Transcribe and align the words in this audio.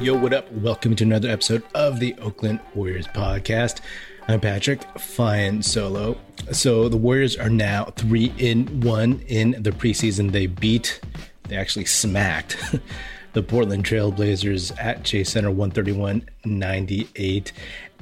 Yo, 0.00 0.16
what 0.16 0.32
up? 0.32 0.50
Welcome 0.52 0.94
to 0.94 1.02
another 1.02 1.28
episode 1.28 1.64
of 1.74 1.98
the 1.98 2.14
Oakland 2.20 2.60
Warriors 2.72 3.08
podcast. 3.08 3.80
I'm 4.28 4.38
Patrick, 4.38 4.84
flying 4.96 5.60
solo. 5.60 6.16
So 6.52 6.88
the 6.88 6.96
Warriors 6.96 7.36
are 7.36 7.50
now 7.50 7.86
three 7.96 8.32
in 8.38 8.80
one 8.80 9.18
in 9.26 9.60
the 9.60 9.72
preseason. 9.72 10.30
They 10.30 10.46
beat, 10.46 11.00
they 11.48 11.56
actually 11.56 11.86
smacked 11.86 12.56
the 13.32 13.42
Portland 13.42 13.84
Trailblazers 13.84 14.72
at 14.80 15.02
Chase 15.02 15.30
Center 15.30 15.50
131 15.50 16.28
98. 16.44 17.52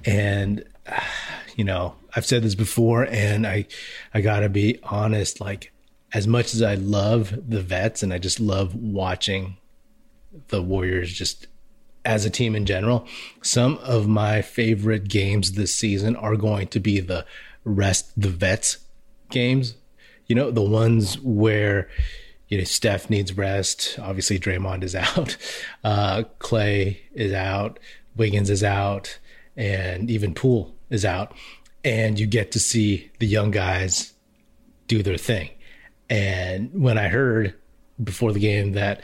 And, 0.04 0.64
you 1.56 1.64
know, 1.64 1.94
I've 2.14 2.26
said 2.26 2.42
this 2.42 2.54
before, 2.54 3.06
and 3.06 3.46
I, 3.46 3.64
I 4.12 4.20
gotta 4.20 4.50
be 4.50 4.80
honest, 4.82 5.40
like, 5.40 5.72
as 6.12 6.26
much 6.26 6.52
as 6.52 6.60
I 6.60 6.74
love 6.74 7.34
the 7.48 7.62
vets 7.62 8.02
and 8.02 8.12
I 8.12 8.18
just 8.18 8.38
love 8.38 8.74
watching 8.74 9.56
the 10.48 10.62
Warriors 10.62 11.10
just 11.10 11.46
as 12.06 12.24
a 12.24 12.30
team 12.30 12.54
in 12.54 12.64
general, 12.64 13.06
some 13.42 13.78
of 13.78 14.06
my 14.06 14.40
favorite 14.40 15.08
games 15.08 15.52
this 15.52 15.74
season 15.74 16.14
are 16.16 16.36
going 16.36 16.68
to 16.68 16.80
be 16.80 17.00
the 17.00 17.26
rest 17.64 18.12
the 18.18 18.28
vets 18.28 18.78
games. 19.30 19.74
You 20.26 20.36
know, 20.36 20.50
the 20.50 20.62
ones 20.62 21.18
where 21.20 21.90
you 22.48 22.58
know 22.58 22.64
Steph 22.64 23.10
needs 23.10 23.36
rest. 23.36 23.98
Obviously, 24.00 24.38
Draymond 24.38 24.84
is 24.84 24.94
out, 24.94 25.36
uh, 25.82 26.22
Klay 26.38 26.98
is 27.12 27.32
out, 27.32 27.80
Wiggins 28.16 28.50
is 28.50 28.62
out, 28.62 29.18
and 29.56 30.08
even 30.08 30.32
Poole 30.32 30.74
is 30.88 31.04
out, 31.04 31.34
and 31.84 32.18
you 32.18 32.26
get 32.26 32.52
to 32.52 32.60
see 32.60 33.10
the 33.18 33.26
young 33.26 33.50
guys 33.50 34.12
do 34.86 35.02
their 35.02 35.18
thing. 35.18 35.50
And 36.08 36.70
when 36.72 36.98
I 36.98 37.08
heard 37.08 37.54
before 38.02 38.32
the 38.32 38.38
game 38.38 38.72
that 38.72 39.00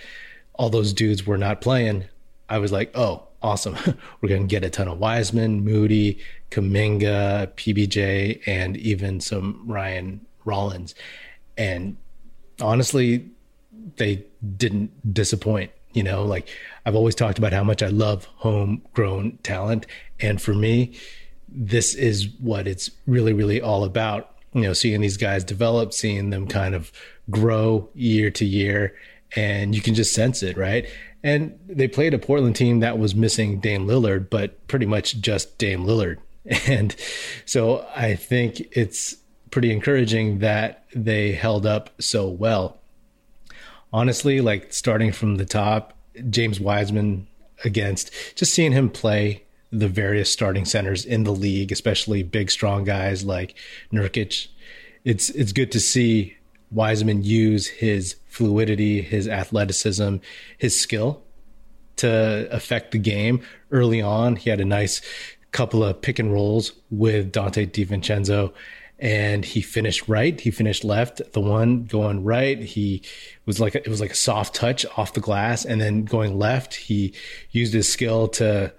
all 0.55 0.71
those 0.71 0.93
dudes 0.93 1.27
were 1.27 1.39
not 1.39 1.61
playing, 1.61 2.05
I 2.49 2.59
was 2.59 2.73
like, 2.73 2.91
oh, 2.95 3.27
awesome. 3.43 3.77
We're 4.21 4.29
going 4.29 4.43
to 4.43 4.49
get 4.49 4.65
a 4.65 4.71
ton 4.71 4.89
of 4.89 4.99
Wiseman, 4.99 5.65
Moody, 5.65 6.19
Kuminga, 6.51 7.53
PBJ, 7.55 8.43
and 8.47 8.77
even 8.77 9.21
some 9.21 9.63
Ryan 9.67 10.25
Rollins. 10.45 10.95
And 11.57 11.97
honestly, 12.61 13.31
they 13.97 14.25
didn't 14.57 15.15
disappoint. 15.15 15.71
You 15.93 16.03
know, 16.03 16.25
like 16.25 16.49
I've 16.87 16.95
always 16.95 17.15
talked 17.15 17.39
about 17.39 17.53
how 17.53 17.65
much 17.65 17.83
I 17.83 17.89
love 17.89 18.25
homegrown 18.37 19.39
talent. 19.43 19.87
And 20.21 20.41
for 20.41 20.55
me, 20.55 20.95
this 21.49 21.95
is 21.95 22.29
what 22.39 22.67
it's 22.67 22.91
really, 23.07 23.35
really 23.35 23.61
all 23.61 23.85
about. 23.85 24.35
You 24.55 24.63
know, 24.63 24.73
seeing 24.73 25.01
these 25.01 25.19
guys 25.19 25.45
develop, 25.45 25.93
seeing 25.93 26.31
them 26.31 26.47
kind 26.47 26.75
of 26.75 26.93
grow 27.31 27.89
year 27.95 28.31
to 28.33 28.45
year, 28.45 28.95
and 29.37 29.75
you 29.75 29.81
can 29.81 29.95
just 29.95 30.15
sense 30.15 30.43
it, 30.43 30.57
right? 30.57 30.87
And 31.23 31.59
they 31.67 31.89
played 31.89 32.15
a 32.15 32.19
Portland 32.19 32.57
team 32.57 32.81
that 32.81 32.99
was 32.99 33.15
missing 33.15 33.61
Dame 33.61 33.87
Lillard, 33.87 34.29
but 34.29 34.67
pretty 34.67 34.87
much 34.87 35.21
just 35.21 35.59
Dame 35.59 35.85
Lillard. 35.85 36.19
And 36.67 36.97
so 37.47 37.87
I 37.95 38.17
think 38.17 38.77
it's 38.77 39.17
pretty 39.53 39.71
encouraging 39.71 40.41
that 40.41 40.85
they 40.93 41.33
held 41.33 41.67
up 41.67 41.91
so 42.01 42.29
well. 42.29 42.79
Honestly, 43.93 44.41
like 44.41 44.73
starting 44.73 45.13
from 45.13 45.37
the 45.37 45.45
top, 45.45 45.97
James 46.31 46.59
Wiseman 46.59 47.29
against 47.65 48.11
just 48.35 48.53
seeing 48.53 48.73
him 48.73 48.91
play 48.91 49.45
the 49.71 49.89
various 49.89 50.31
starting 50.31 50.65
centers 50.65 51.05
in 51.05 51.25
the 51.25 51.33
league, 51.33 51.71
especially 51.71 52.23
big, 52.23 52.51
strong 52.51 52.85
guys 52.85 53.25
like 53.25 53.55
Nurkic. 53.93 54.49
It's 55.05 55.31
it's 55.31 55.53
good 55.53 55.73
to 55.73 55.81
see 55.81 56.37
Wiseman 56.73 57.23
use 57.23 57.67
his 57.67 58.17
fluidity, 58.27 59.03
his 59.03 59.29
athleticism, 59.29 60.17
his 60.59 60.79
skill 60.81 61.23
to 61.97 62.49
affect 62.51 62.93
the 62.93 62.99
game 62.99 63.43
early 63.71 64.01
on. 64.01 64.37
He 64.37 64.51
had 64.51 64.61
a 64.61 64.65
nice 64.65 65.01
couple 65.51 65.85
of 65.85 66.01
pick 66.01 66.19
and 66.19 66.33
rolls 66.33 66.73
with 66.91 67.33
Donte 67.33 67.71
DiVincenzo 67.71 68.53
and 69.03 69.45
he 69.45 69.61
finished 69.61 70.09
right. 70.09 70.41
He 70.41 70.53
finished 70.53 70.85
left. 70.85 71.33
The 71.33 71.41
one 71.41 71.85
going 71.85 72.23
right, 72.23 72.61
he 72.61 73.03
was 73.45 73.59
like 73.59 73.75
it 73.75 73.89
was 73.89 74.01
like 74.01 74.13
a 74.13 74.15
soft 74.15 74.55
touch 74.55 74.87
off 74.97 75.13
the 75.13 75.21
glass, 75.21 75.65
and 75.65 75.81
then 75.81 76.05
going 76.05 76.39
left, 76.39 76.75
he 76.75 77.13
used 77.51 77.75
his 77.75 77.93
skill 77.93 78.29
to 78.29 78.73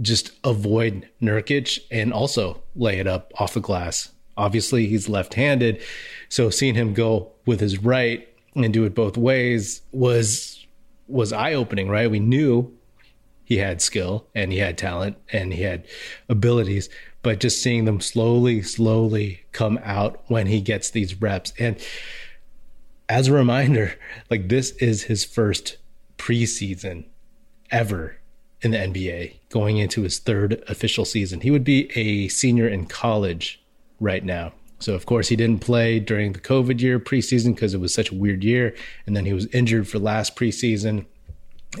just 0.00 0.30
avoid 0.44 1.08
Nurkic 1.20 1.80
and 1.90 2.12
also 2.12 2.62
lay 2.76 3.00
it 3.00 3.08
up 3.08 3.32
off 3.40 3.54
the 3.54 3.60
glass. 3.60 4.10
Obviously, 4.36 4.86
he's 4.86 5.08
left-handed, 5.08 5.80
so 6.28 6.50
seeing 6.50 6.74
him 6.74 6.94
go 6.94 7.32
with 7.46 7.60
his 7.60 7.78
right 7.78 8.28
and 8.54 8.72
do 8.72 8.84
it 8.84 8.94
both 8.94 9.16
ways 9.16 9.82
was 9.92 10.66
was 11.06 11.32
eye-opening, 11.32 11.88
right? 11.88 12.10
We 12.10 12.20
knew 12.20 12.72
he 13.44 13.58
had 13.58 13.82
skill 13.82 14.26
and 14.34 14.50
he 14.52 14.58
had 14.58 14.78
talent 14.78 15.18
and 15.32 15.52
he 15.52 15.62
had 15.62 15.84
abilities, 16.28 16.88
but 17.22 17.40
just 17.40 17.62
seeing 17.62 17.84
them 17.84 18.00
slowly, 18.00 18.62
slowly 18.62 19.44
come 19.52 19.78
out 19.82 20.24
when 20.28 20.46
he 20.46 20.60
gets 20.60 20.90
these 20.90 21.20
reps. 21.20 21.52
And 21.58 21.76
as 23.08 23.28
a 23.28 23.32
reminder, 23.32 23.98
like 24.30 24.48
this 24.48 24.70
is 24.72 25.04
his 25.04 25.24
first 25.24 25.76
preseason 26.16 27.04
ever 27.70 28.18
in 28.62 28.70
the 28.70 28.78
NBA, 28.78 29.34
going 29.50 29.76
into 29.76 30.02
his 30.02 30.18
third 30.18 30.64
official 30.68 31.04
season. 31.04 31.40
He 31.40 31.50
would 31.50 31.64
be 31.64 31.90
a 31.94 32.28
senior 32.28 32.66
in 32.66 32.86
college 32.86 33.62
right 34.04 34.24
now. 34.24 34.52
So, 34.78 34.94
of 34.94 35.06
course, 35.06 35.28
he 35.28 35.36
didn't 35.36 35.60
play 35.60 35.98
during 35.98 36.32
the 36.32 36.40
COVID 36.40 36.80
year 36.80 37.00
preseason 37.00 37.54
because 37.54 37.74
it 37.74 37.80
was 37.80 37.94
such 37.94 38.10
a 38.10 38.14
weird 38.14 38.44
year. 38.44 38.74
And 39.06 39.16
then 39.16 39.24
he 39.24 39.32
was 39.32 39.46
injured 39.46 39.88
for 39.88 39.98
last 39.98 40.36
preseason. 40.36 41.06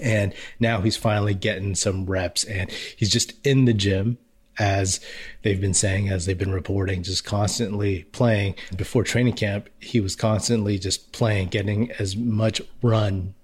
And 0.02 0.34
now 0.58 0.80
he's 0.80 0.96
finally 0.96 1.34
getting 1.34 1.74
some 1.74 2.06
reps 2.06 2.42
and 2.44 2.70
he's 2.70 3.10
just 3.10 3.34
in 3.46 3.64
the 3.64 3.74
gym 3.74 4.18
as 4.58 5.00
they've 5.42 5.60
been 5.60 5.74
saying, 5.74 6.08
as 6.08 6.26
they've 6.26 6.38
been 6.38 6.52
reporting, 6.52 7.02
just 7.02 7.24
constantly 7.24 8.04
playing. 8.04 8.54
Before 8.76 9.04
training 9.04 9.34
camp, 9.34 9.68
he 9.80 10.00
was 10.00 10.16
constantly 10.16 10.78
just 10.78 11.12
playing, 11.12 11.48
getting 11.48 11.92
as 11.92 12.16
much 12.16 12.62
run 12.82 13.34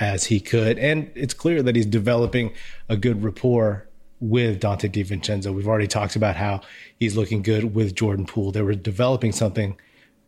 as 0.00 0.24
he 0.24 0.40
could. 0.40 0.78
And 0.78 1.10
it's 1.14 1.34
clear 1.34 1.62
that 1.62 1.76
he's 1.76 1.86
developing 1.86 2.52
a 2.88 2.96
good 2.96 3.22
rapport 3.22 3.88
with 4.24 4.58
Donte 4.58 4.90
DiVincenzo. 4.90 5.54
We've 5.54 5.68
already 5.68 5.86
talked 5.86 6.16
about 6.16 6.34
how 6.34 6.62
he's 6.98 7.14
looking 7.14 7.42
good 7.42 7.74
with 7.74 7.94
Jordan 7.94 8.24
Poole. 8.24 8.52
They 8.52 8.62
were 8.62 8.74
developing 8.74 9.32
something 9.32 9.78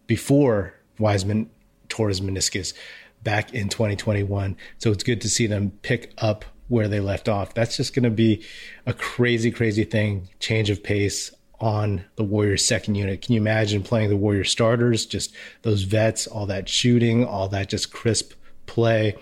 before 0.06 0.74
Wiseman 0.98 1.48
tore 1.88 2.08
his 2.08 2.20
meniscus 2.20 2.74
back 3.22 3.54
in 3.54 3.70
2021. 3.70 4.54
So 4.76 4.90
it's 4.92 5.02
good 5.02 5.22
to 5.22 5.30
see 5.30 5.46
them 5.46 5.70
pick 5.80 6.12
up 6.18 6.44
where 6.68 6.88
they 6.88 7.00
left 7.00 7.26
off. 7.26 7.54
That's 7.54 7.78
just 7.78 7.94
going 7.94 8.02
to 8.02 8.10
be 8.10 8.44
a 8.84 8.92
crazy, 8.92 9.50
crazy 9.50 9.84
thing. 9.84 10.28
Change 10.40 10.68
of 10.68 10.82
pace 10.82 11.32
on 11.58 12.04
the 12.16 12.24
Warriors 12.24 12.66
second 12.66 12.96
unit. 12.96 13.22
Can 13.22 13.32
you 13.32 13.40
imagine 13.40 13.82
playing 13.82 14.10
the 14.10 14.16
Warriors 14.16 14.50
starters, 14.50 15.06
just 15.06 15.34
those 15.62 15.84
vets, 15.84 16.26
all 16.26 16.44
that 16.46 16.68
shooting, 16.68 17.24
all 17.24 17.48
that 17.48 17.70
just 17.70 17.92
crisp 17.92 18.34
play 18.66 19.16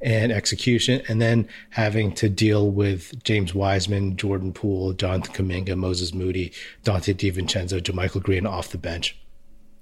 and 0.00 0.30
execution, 0.32 1.02
and 1.08 1.20
then 1.20 1.48
having 1.70 2.12
to 2.12 2.28
deal 2.28 2.70
with 2.70 3.22
James 3.24 3.54
Wiseman, 3.54 4.16
Jordan 4.16 4.52
Poole, 4.52 4.92
Jonathan 4.92 5.34
Kuminga, 5.34 5.76
Moses 5.76 6.14
Moody, 6.14 6.52
Donte 6.84 7.14
DiVincenzo, 7.14 7.80
JaMychal 7.80 8.22
Green 8.22 8.46
off 8.46 8.70
the 8.70 8.78
bench. 8.78 9.18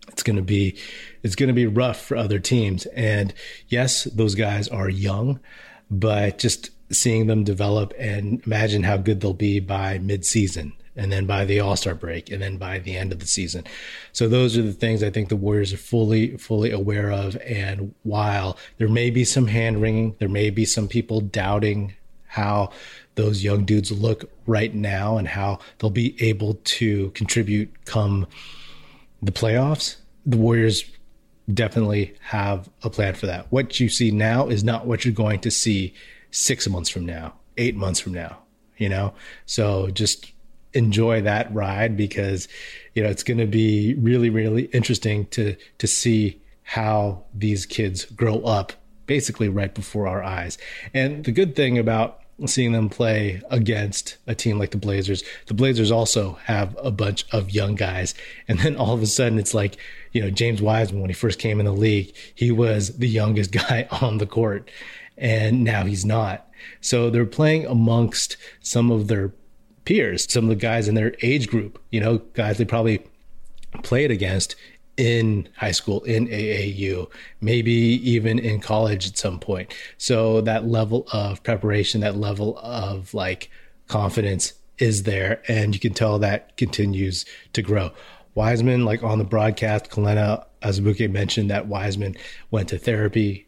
It's 0.08 0.22
going 0.22 0.36
to 0.36 0.42
be 0.42 0.78
it's 1.22 1.34
going 1.34 1.48
to 1.48 1.54
be 1.54 1.66
rough 1.66 2.00
for 2.00 2.16
other 2.16 2.38
teams. 2.38 2.86
And 2.86 3.34
yes, 3.68 4.04
those 4.04 4.34
guys 4.34 4.68
are 4.68 4.88
young, 4.88 5.40
but 5.90 6.38
just 6.38 6.70
seeing 6.92 7.26
them 7.26 7.42
develop 7.42 7.92
and 7.98 8.40
imagine 8.46 8.84
how 8.84 8.96
good 8.96 9.20
they'll 9.20 9.34
be 9.34 9.58
by 9.58 9.98
midseason 9.98 10.72
and 10.96 11.12
then 11.12 11.26
by 11.26 11.44
the 11.44 11.60
All 11.60 11.76
Star 11.76 11.94
break, 11.94 12.30
and 12.30 12.42
then 12.42 12.56
by 12.56 12.78
the 12.78 12.96
end 12.96 13.12
of 13.12 13.18
the 13.18 13.26
season. 13.26 13.64
So 14.12 14.28
those 14.28 14.56
are 14.56 14.62
the 14.62 14.72
things 14.72 15.02
I 15.02 15.10
think 15.10 15.28
the 15.28 15.36
Warriors 15.36 15.72
are 15.72 15.78
fully, 15.78 16.36
fully 16.36 16.70
aware 16.70 17.12
of. 17.12 17.36
And 17.42 17.94
while 18.02 18.58
there 18.78 18.88
may 18.88 19.10
be 19.10 19.24
some 19.24 19.46
hand 19.46 19.80
wringing, 19.80 20.16
there 20.18 20.28
may 20.28 20.50
be 20.50 20.64
some 20.64 20.88
people 20.88 21.20
doubting 21.20 21.94
how 22.28 22.70
those 23.14 23.42
young 23.42 23.64
dudes 23.64 23.90
look 23.90 24.30
right 24.46 24.74
now 24.74 25.16
and 25.16 25.28
how 25.28 25.58
they'll 25.78 25.90
be 25.90 26.16
able 26.20 26.54
to 26.64 27.10
contribute 27.10 27.86
come 27.86 28.26
the 29.22 29.32
playoffs. 29.32 29.96
The 30.26 30.36
Warriors 30.36 30.84
definitely 31.52 32.14
have 32.20 32.68
a 32.82 32.90
plan 32.90 33.14
for 33.14 33.26
that. 33.26 33.50
What 33.50 33.80
you 33.80 33.88
see 33.88 34.10
now 34.10 34.48
is 34.48 34.64
not 34.64 34.86
what 34.86 35.04
you're 35.04 35.14
going 35.14 35.40
to 35.40 35.50
see 35.50 35.94
six 36.30 36.68
months 36.68 36.90
from 36.90 37.06
now, 37.06 37.34
eight 37.56 37.76
months 37.76 38.00
from 38.00 38.12
now, 38.12 38.38
you 38.76 38.88
know? 38.88 39.14
So 39.46 39.88
just 39.88 40.32
enjoy 40.76 41.22
that 41.22 41.52
ride 41.54 41.96
because 41.96 42.48
you 42.94 43.02
know 43.02 43.08
it's 43.08 43.22
going 43.22 43.38
to 43.38 43.46
be 43.46 43.94
really 43.94 44.30
really 44.30 44.64
interesting 44.66 45.26
to 45.26 45.56
to 45.78 45.86
see 45.86 46.40
how 46.62 47.24
these 47.34 47.64
kids 47.66 48.04
grow 48.06 48.40
up 48.40 48.72
basically 49.06 49.48
right 49.48 49.74
before 49.74 50.08
our 50.08 50.22
eyes. 50.22 50.58
And 50.92 51.24
the 51.24 51.30
good 51.30 51.54
thing 51.54 51.78
about 51.78 52.20
seeing 52.44 52.72
them 52.72 52.90
play 52.90 53.40
against 53.50 54.16
a 54.26 54.34
team 54.34 54.58
like 54.58 54.70
the 54.70 54.76
Blazers. 54.76 55.24
The 55.46 55.54
Blazers 55.54 55.90
also 55.90 56.32
have 56.44 56.76
a 56.82 56.90
bunch 56.90 57.24
of 57.32 57.50
young 57.50 57.76
guys. 57.76 58.14
And 58.46 58.58
then 58.58 58.76
all 58.76 58.92
of 58.92 59.02
a 59.02 59.06
sudden 59.06 59.38
it's 59.38 59.54
like, 59.54 59.78
you 60.12 60.20
know, 60.20 60.30
James 60.30 60.60
Wiseman, 60.60 61.00
when 61.00 61.08
he 61.08 61.14
first 61.14 61.38
came 61.38 61.60
in 61.60 61.66
the 61.66 61.72
league, 61.72 62.14
he 62.34 62.50
was 62.50 62.98
the 62.98 63.08
youngest 63.08 63.52
guy 63.68 63.88
on 64.02 64.18
the 64.18 64.26
court. 64.26 64.70
And 65.16 65.64
now 65.64 65.84
he's 65.84 66.04
not. 66.04 66.46
So 66.82 67.08
they're 67.08 67.24
playing 67.24 67.64
amongst 67.66 68.36
some 68.60 68.90
of 68.90 69.08
their 69.08 69.32
peers, 69.86 70.30
some 70.30 70.44
of 70.44 70.50
the 70.50 70.56
guys 70.56 70.88
in 70.88 70.94
their 70.94 71.14
age 71.22 71.48
group, 71.48 71.80
you 71.90 72.00
know, 72.00 72.18
guys 72.34 72.58
they 72.58 72.66
probably 72.66 73.02
played 73.82 74.10
against 74.10 74.54
in 74.96 75.48
high 75.56 75.72
school, 75.72 76.02
in 76.04 76.26
AAU, 76.28 77.10
maybe 77.40 77.72
even 77.72 78.38
in 78.38 78.60
college 78.60 79.06
at 79.06 79.16
some 79.16 79.38
point. 79.38 79.72
So 79.98 80.40
that 80.42 80.66
level 80.66 81.06
of 81.12 81.42
preparation, 81.42 82.00
that 82.00 82.16
level 82.16 82.58
of 82.58 83.14
like 83.14 83.50
confidence 83.88 84.54
is 84.78 85.04
there. 85.04 85.42
And 85.48 85.74
you 85.74 85.80
can 85.80 85.94
tell 85.94 86.18
that 86.18 86.56
continues 86.56 87.24
to 87.52 87.62
grow. 87.62 87.92
Wiseman, 88.34 88.84
like 88.84 89.02
on 89.02 89.18
the 89.18 89.24
broadcast, 89.24 89.90
Kelenna 89.90 90.44
Azubuike 90.62 91.10
mentioned 91.10 91.50
that 91.50 91.68
Wiseman 91.68 92.16
went 92.50 92.68
to 92.68 92.78
therapy 92.78 93.45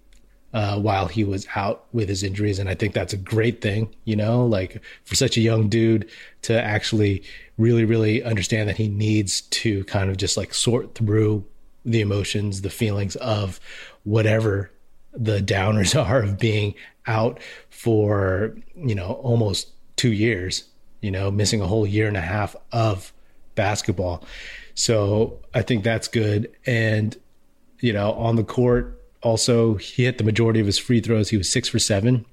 uh, 0.52 0.78
while 0.78 1.06
he 1.06 1.24
was 1.24 1.46
out 1.54 1.84
with 1.92 2.08
his 2.08 2.22
injuries. 2.22 2.58
And 2.58 2.68
I 2.68 2.74
think 2.74 2.94
that's 2.94 3.12
a 3.12 3.18
great 3.18 3.60
thing, 3.60 3.94
you 4.04 4.16
know, 4.16 4.46
like 4.46 4.82
for 5.04 5.14
such 5.14 5.36
a 5.36 5.40
young 5.40 5.68
dude 5.68 6.08
to 6.42 6.60
actually 6.60 7.22
really, 7.58 7.84
really 7.84 8.22
understand 8.22 8.68
that 8.68 8.76
he 8.76 8.88
needs 8.88 9.42
to 9.42 9.84
kind 9.84 10.10
of 10.10 10.16
just 10.16 10.36
like 10.36 10.54
sort 10.54 10.94
through 10.94 11.44
the 11.84 12.00
emotions, 12.00 12.62
the 12.62 12.70
feelings 12.70 13.16
of 13.16 13.60
whatever 14.04 14.70
the 15.12 15.40
downers 15.40 16.00
are 16.08 16.22
of 16.22 16.38
being 16.38 16.74
out 17.06 17.40
for, 17.70 18.56
you 18.76 18.94
know, 18.94 19.12
almost 19.22 19.68
two 19.96 20.12
years, 20.12 20.64
you 21.00 21.10
know, 21.10 21.30
missing 21.30 21.60
a 21.60 21.66
whole 21.66 21.86
year 21.86 22.08
and 22.08 22.16
a 22.16 22.22
half 22.22 22.56
of 22.72 23.12
basketball. 23.54 24.24
So 24.74 25.40
I 25.52 25.62
think 25.62 25.84
that's 25.84 26.08
good. 26.08 26.52
And, 26.64 27.16
you 27.80 27.92
know, 27.92 28.12
on 28.12 28.36
the 28.36 28.44
court, 28.44 28.97
also, 29.22 29.74
he 29.74 30.04
hit 30.04 30.18
the 30.18 30.24
majority 30.24 30.60
of 30.60 30.66
his 30.66 30.78
free 30.78 31.00
throws. 31.00 31.30
He 31.30 31.36
was 31.36 31.50
six 31.50 31.68
for 31.68 31.78
seven. 31.78 32.24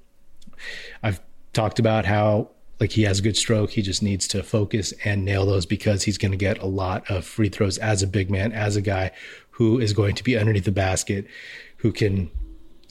I've 1.02 1.20
talked 1.54 1.80
about 1.80 2.06
how 2.06 2.50
like 2.80 2.92
he 2.92 3.04
has 3.04 3.20
a 3.20 3.22
good 3.22 3.38
stroke. 3.38 3.72
He 3.72 3.82
just 3.82 4.04
needs 4.04 4.28
to 4.30 4.44
focus 4.44 4.94
and 5.04 5.24
nail 5.24 5.46
those 5.46 5.66
because 5.66 6.04
he's 6.04 6.18
going 6.18 6.32
to 6.32 6.38
get 6.38 6.60
a 6.60 6.66
lot 6.66 7.10
of 7.10 7.26
free 7.26 7.50
throws 7.50 7.78
as 7.78 8.04
a 8.04 8.08
big 8.08 8.30
man, 8.30 8.52
as 8.52 8.76
a 8.76 8.82
guy 8.82 9.12
who 9.52 9.80
is 9.80 9.94
going 9.94 10.16
to 10.16 10.24
be 10.24 10.38
underneath 10.38 10.66
the 10.66 10.72
basket, 10.72 11.26
who 11.78 11.92
can, 11.92 12.30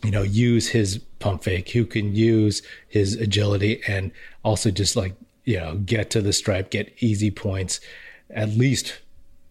you 0.03 0.11
know, 0.11 0.23
use 0.23 0.69
his 0.69 0.99
pump 1.19 1.45
fake, 1.45 1.71
who 1.71 1.85
can 1.85 2.15
use 2.15 2.63
his 2.89 3.15
agility 3.15 3.83
and 3.87 4.11
also 4.43 4.71
just 4.71 4.97
like, 4.97 5.15
you 5.45 5.59
know, 5.59 5.77
get 5.85 6.09
to 6.11 6.23
the 6.23 6.33
stripe, 6.33 6.71
get 6.71 6.95
easy 7.01 7.31
points, 7.31 7.81
at 8.31 8.49
least 8.51 9.01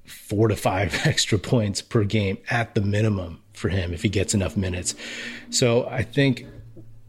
four 0.04 0.48
to 0.48 0.56
five 0.56 1.00
extra 1.06 1.38
points 1.38 1.82
per 1.82 2.04
game 2.04 2.40
at 2.50 2.74
the 2.74 2.82
minimum 2.82 3.43
for 3.54 3.70
him 3.70 3.94
if 3.94 4.02
he 4.02 4.10
gets 4.10 4.34
enough 4.34 4.58
minutes. 4.58 4.96
So 5.50 5.88
I 5.88 6.04
think 6.04 6.46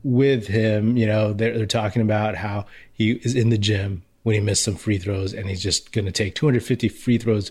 with 0.02 0.46
him, 0.46 0.96
you 0.96 1.06
know, 1.06 1.32
they're, 1.32 1.56
they're 1.56 1.66
talking 1.66 2.02
about 2.02 2.36
how 2.36 2.66
he 2.92 3.12
is 3.12 3.34
in 3.34 3.48
the 3.48 3.58
gym 3.58 4.02
when 4.22 4.34
he 4.34 4.40
missed 4.40 4.64
some 4.64 4.76
free 4.76 4.98
throws 4.98 5.32
and 5.32 5.48
he's 5.48 5.62
just 5.62 5.92
going 5.92 6.04
to 6.04 6.12
take 6.12 6.34
250 6.34 6.88
free 6.88 7.18
throws 7.18 7.50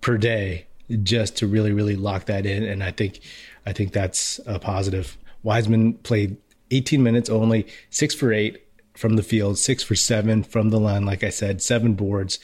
per 0.00 0.18
day 0.18 0.66
just 1.02 1.36
to 1.36 1.46
really, 1.46 1.72
really 1.72 1.96
lock 1.96 2.26
that 2.26 2.46
in. 2.46 2.62
And 2.62 2.82
I 2.82 2.90
think, 2.90 3.20
I 3.66 3.72
think 3.72 3.92
that's 3.92 4.40
a 4.46 4.58
positive. 4.58 5.16
Wiseman 5.42 5.94
played 5.94 6.36
18 6.70 7.02
minutes 7.02 7.30
only, 7.30 7.66
six 7.90 8.14
for 8.14 8.32
eight 8.32 8.62
from 8.94 9.16
the 9.16 9.22
field, 9.22 9.58
six 9.58 9.82
for 9.82 9.94
seven 9.94 10.42
from 10.42 10.70
the 10.70 10.80
line. 10.80 11.04
Like 11.04 11.22
I 11.22 11.30
said, 11.30 11.62
seven 11.62 11.94
boards, 11.94 12.38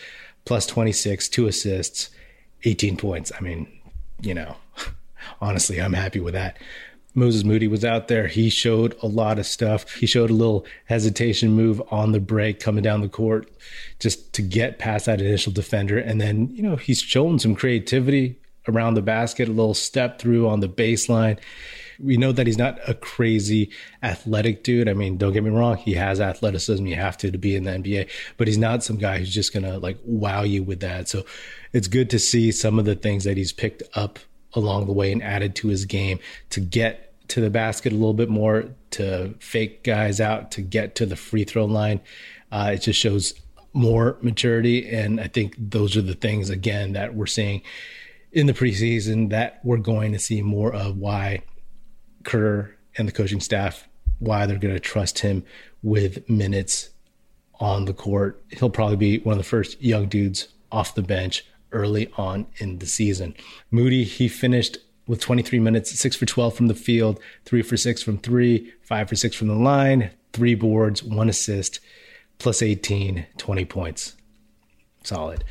plus 0.45 0.67
26, 0.67 1.29
two 1.29 1.47
assists, 1.47 2.11
18 2.65 2.97
points. 2.97 3.33
I 3.37 3.41
mean, 3.41 3.69
you 4.21 4.35
know, 4.35 4.57
honestly, 5.41 5.81
I'm 5.81 5.93
happy 5.93 6.21
with 6.21 6.35
that. 6.35 6.59
Moses 7.15 7.45
Moody 7.45 7.69
was 7.69 7.85
out 7.85 8.09
there. 8.09 8.27
He 8.27 8.49
showed 8.49 8.97
a 9.03 9.07
lot 9.07 9.39
of 9.39 9.47
stuff. 9.47 9.91
He 9.95 10.07
showed 10.07 10.31
a 10.31 10.35
little 10.35 10.65
hesitation 10.87 11.53
move 11.53 11.83
on 11.91 12.13
the 12.13 12.21
break 12.21 12.59
coming 12.59 12.83
down 12.83 13.03
the 13.03 13.09
court 13.09 13.51
just 13.99 14.33
to 14.35 14.43
get 14.43 14.79
past 14.79 15.07
that 15.07 15.21
initial 15.21 15.53
defender. 15.53 15.99
And 15.99 16.21
then, 16.21 16.49
you 16.49 16.63
know, 16.63 16.77
he's 16.77 17.01
shown 17.01 17.39
some 17.39 17.55
creativity 17.55 18.39
around 18.69 18.95
the 18.95 19.03
basket, 19.03 19.49
a 19.49 19.53
little 19.53 19.75
step 19.75 20.19
through 20.19 20.49
on 20.49 20.61
the 20.61 20.69
baseline. 20.69 21.39
We 22.01 22.17
know 22.17 22.33
that 22.33 22.47
he's 22.47 22.59
not 22.59 22.79
a 22.89 22.95
crazy 22.95 23.71
athletic 24.03 24.65
dude. 24.65 24.89
I 24.89 24.95
mean, 24.95 25.19
don't 25.19 25.33
get 25.33 25.45
me 25.45 25.51
wrong, 25.51 25.77
he 25.77 25.95
has 25.95 26.21
athleticism. 26.21 26.87
You 26.87 26.97
have 26.97 27.19
to 27.19 27.31
to 27.31 27.39
be 27.39 27.55
in 27.55 27.65
the 27.65 27.73
NBA, 27.73 28.09
but 28.39 28.49
he's 28.49 28.59
not 28.59 28.83
some 28.83 28.97
guy 28.97 29.19
who's 29.19 29.33
just 29.33 29.53
going 29.53 29.65
to 29.65 29.79
like 29.79 29.99
wow 30.05 30.43
you 30.43 30.63
with 30.63 30.81
that. 30.81 31.09
So 31.09 31.25
it's 31.73 31.89
good 31.89 32.09
to 32.11 32.19
see 32.19 32.51
some 32.51 32.79
of 32.79 32.87
the 32.87 32.95
things 32.95 33.25
that 33.25 33.37
he's 33.37 33.53
picked 33.53 33.83
up 33.95 34.19
along 34.55 34.87
the 34.87 34.93
way 34.93 35.13
and 35.13 35.23
added 35.23 35.55
to 35.57 35.69
his 35.69 35.85
game 35.85 36.19
to 36.51 36.61
get 36.61 37.09
to 37.29 37.41
the 37.41 37.51
basket 37.51 37.93
a 37.93 37.97
little 37.97 38.15
bit 38.15 38.29
more, 38.29 38.67
to 38.91 39.35
fake 39.41 39.83
guys 39.85 40.21
out, 40.21 40.51
to 40.51 40.61
get 40.61 40.95
to 40.97 41.07
the 41.07 41.17
free 41.17 41.45
throw 41.45 41.65
line. 41.65 42.01
Uh, 42.51 42.73
it 42.75 42.79
just 42.79 43.01
shows 43.01 43.35
more 43.73 44.19
maturity. 44.21 44.89
And 44.89 45.19
I 45.21 45.29
think 45.29 45.55
those 45.59 45.97
are 45.97 46.03
the 46.03 46.15
things, 46.15 46.51
again, 46.51 46.93
that 46.93 47.15
we're 47.15 47.27
seeing 47.27 47.63
in 48.33 48.47
the 48.47 48.53
preseason 48.53 49.31
that 49.31 49.61
we're 49.65 49.79
going 49.79 50.13
to 50.13 50.19
see 50.19 50.43
more 50.43 50.75
of 50.75 50.99
why 50.99 51.43
Kerr 52.25 52.75
and 52.99 53.09
the 53.09 53.13
coaching 53.13 53.41
staff, 53.41 53.89
why 54.19 54.47
they're 54.47 54.59
going 54.59 54.75
to 54.75 54.81
trust 54.81 55.21
him 55.21 55.45
with 55.83 56.29
minutes 56.29 56.91
on 57.61 57.87
the 57.87 57.95
court. 57.95 58.43
He'll 58.51 58.71
probably 58.71 58.97
be 58.97 59.19
one 59.21 59.35
of 59.35 59.39
the 59.39 59.49
first 59.49 59.81
young 59.81 60.07
dudes 60.07 60.49
off 60.71 60.95
the 60.95 61.03
bench 61.03 61.47
early 61.73 62.13
on 62.17 62.47
in 62.59 62.79
the 62.79 62.87
season. 62.87 63.35
Moody, 63.71 64.05
he 64.05 64.29
finished 64.29 64.79
with 65.07 65.21
23 65.21 65.59
minutes, 65.59 65.99
six 65.99 66.17
for 66.17 66.27
12 66.27 66.55
from 66.55 66.69
the 66.69 66.75
field, 66.75 67.19
three 67.45 67.63
for 67.63 67.77
six 67.77 68.03
from 68.03 68.19
three, 68.19 68.73
five 68.83 69.09
for 69.09 69.17
six 69.17 69.35
from 69.35 69.49
the 69.49 69.55
line, 69.55 70.11
three 70.33 70.55
boards, 70.55 71.03
one 71.03 71.29
assist, 71.29 71.81
plus 72.39 72.63
18, 72.63 73.27
20 73.37 73.65
points. 73.65 74.17
Solid. 75.03 75.45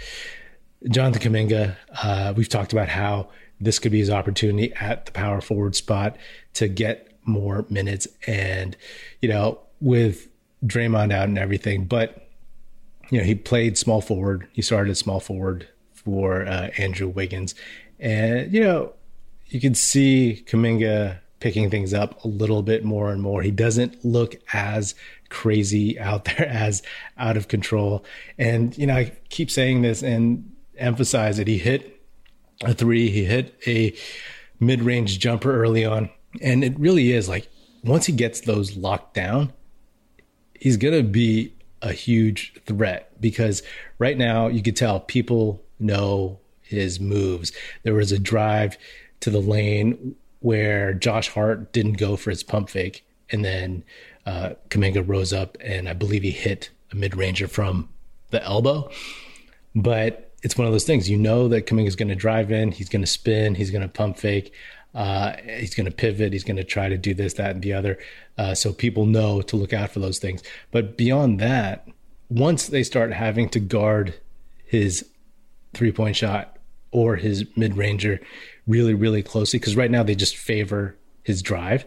Jonathan 0.90 1.34
Kuminga, 1.34 1.76
uh, 2.02 2.34
we've 2.36 2.50
talked 2.50 2.74
about 2.74 2.90
how 2.90 3.30
this 3.60 3.78
could 3.78 3.92
be 3.92 4.00
his 4.00 4.10
opportunity 4.10 4.74
at 4.80 5.06
the 5.06 5.12
power 5.12 5.42
forward 5.42 5.76
spot 5.76 6.18
to 6.54 6.68
get 6.68 7.14
more 7.26 7.66
minutes 7.70 8.08
and, 8.26 8.76
you 9.22 9.30
know, 9.30 9.60
with 9.80 10.28
Draymond 10.66 11.14
out 11.14 11.28
and 11.28 11.38
everything, 11.38 11.86
but, 11.86 12.30
you 13.10 13.20
know, 13.20 13.24
he 13.24 13.36
played 13.36 13.78
small 13.78 14.02
forward. 14.02 14.48
He 14.54 14.62
started 14.62 14.96
small 14.96 15.20
forward 15.20 15.68
for 16.04 16.46
uh, 16.46 16.70
Andrew 16.78 17.08
Wiggins. 17.08 17.56
And, 18.00 18.52
you 18.54 18.64
know, 18.64 18.94
you 19.48 19.60
can 19.60 19.76
see 19.76 20.44
Kuminga 20.48 21.20
picking 21.40 21.70
things 21.70 21.94
up 21.94 22.24
a 22.24 22.28
little 22.28 22.64
bit 22.64 22.86
more 22.86 23.12
and 23.12 23.22
more. 23.22 23.42
He 23.42 23.52
doesn't 23.52 24.06
look 24.06 24.36
as 24.54 24.96
crazy 25.30 26.00
out 26.00 26.26
there, 26.26 26.48
as 26.48 26.82
out 27.18 27.38
of 27.38 27.48
control. 27.48 28.06
And, 28.38 28.78
you 28.78 28.88
know, 28.88 28.96
I 28.96 29.14
keep 29.30 29.52
saying 29.52 29.82
this 29.82 30.02
and 30.02 30.52
emphasize 30.78 31.40
it. 31.40 31.48
He 31.48 31.58
hit 31.58 32.02
a 32.64 32.74
three, 32.74 33.10
he 33.10 33.26
hit 33.26 33.56
a 33.68 33.96
mid 34.60 34.82
range 34.84 35.20
jumper 35.20 35.54
early 35.62 35.84
on. 35.84 36.10
And 36.42 36.64
it 36.64 36.80
really 36.80 37.12
is 37.12 37.28
like 37.28 37.50
once 37.84 38.06
he 38.06 38.14
gets 38.14 38.42
those 38.42 38.78
locked 38.78 39.14
down, 39.14 39.52
he's 40.60 40.78
going 40.78 40.94
to 40.94 41.04
be 41.04 41.54
a 41.82 41.92
huge 41.92 42.54
threat 42.66 43.20
because 43.20 43.64
right 43.98 44.18
now 44.18 44.48
you 44.48 44.62
could 44.62 44.76
tell 44.76 45.00
people 45.00 45.62
know 45.82 46.40
his 46.62 47.00
moves. 47.00 47.52
There 47.84 47.94
was 47.94 48.12
a 48.12 48.20
drive 48.20 48.78
to 49.22 49.30
the 49.30 49.42
lane 49.42 50.16
where 50.40 50.94
Josh 50.94 51.30
Hart 51.30 51.72
didn't 51.74 51.94
go 51.94 52.16
for 52.16 52.30
his 52.30 52.44
pump 52.44 52.70
fake, 52.70 53.06
and 53.30 53.46
then 53.46 53.84
uh, 54.26 54.52
Kuminga 54.70 55.08
rose 55.08 55.34
up, 55.34 55.58
and 55.62 55.88
I 55.88 55.94
believe 55.94 56.24
he 56.24 56.32
hit 56.32 56.70
a 56.92 56.96
mid 56.96 57.16
ranger 57.16 57.48
from 57.48 57.90
the 58.32 58.44
elbow. 58.44 58.90
But 59.76 60.32
it's 60.44 60.58
one 60.58 60.66
of 60.66 60.74
those 60.74 60.84
things 60.84 61.10
you 61.10 61.18
know 61.18 61.48
that 61.50 61.68
Kuminga 61.68 61.88
is 61.88 61.96
going 61.96 62.10
to 62.10 62.16
drive 62.16 62.52
in, 62.52 62.72
he's 62.72 62.90
going 62.90 63.04
to 63.04 63.08
spin, 63.08 63.56
he's 63.56 63.72
going 63.72 63.84
to 63.84 63.88
pump 63.88 64.18
fake, 64.18 64.54
uh, 64.96 65.34
he's 65.46 65.76
going 65.76 65.86
to 65.86 65.92
pivot, 65.92 66.34
he's 66.34 66.44
going 66.44 66.58
to 66.58 66.64
try 66.64 66.90
to 66.90 66.98
do 66.98 67.14
this, 67.14 67.34
that, 67.36 67.52
and 67.52 67.62
the 67.62 67.74
other. 67.74 67.98
Uh, 68.38 68.56
so 68.56 68.74
people 68.74 69.06
know 69.06 69.42
to 69.42 69.56
look 69.56 69.74
out 69.74 69.92
for 69.92 70.00
those 70.00 70.20
things. 70.20 70.42
But 70.72 70.98
beyond 70.98 71.40
that, 71.40 71.88
once 72.30 72.68
they 72.68 72.84
start 72.84 73.14
having 73.14 73.50
to 73.50 73.60
guard 73.60 74.16
his 74.66 75.08
three 75.74 75.92
point 75.92 76.16
shot 76.16 76.58
or 76.92 77.16
his 77.16 77.46
mid 77.56 77.78
ranger 77.78 78.20
really, 78.68 78.94
really 78.94 79.24
closely. 79.24 79.60
Because 79.60 79.76
right 79.76 79.92
now 79.92 80.04
they 80.04 80.16
just 80.16 80.38
favor 80.38 80.98
his 81.24 81.42
drive. 81.42 81.86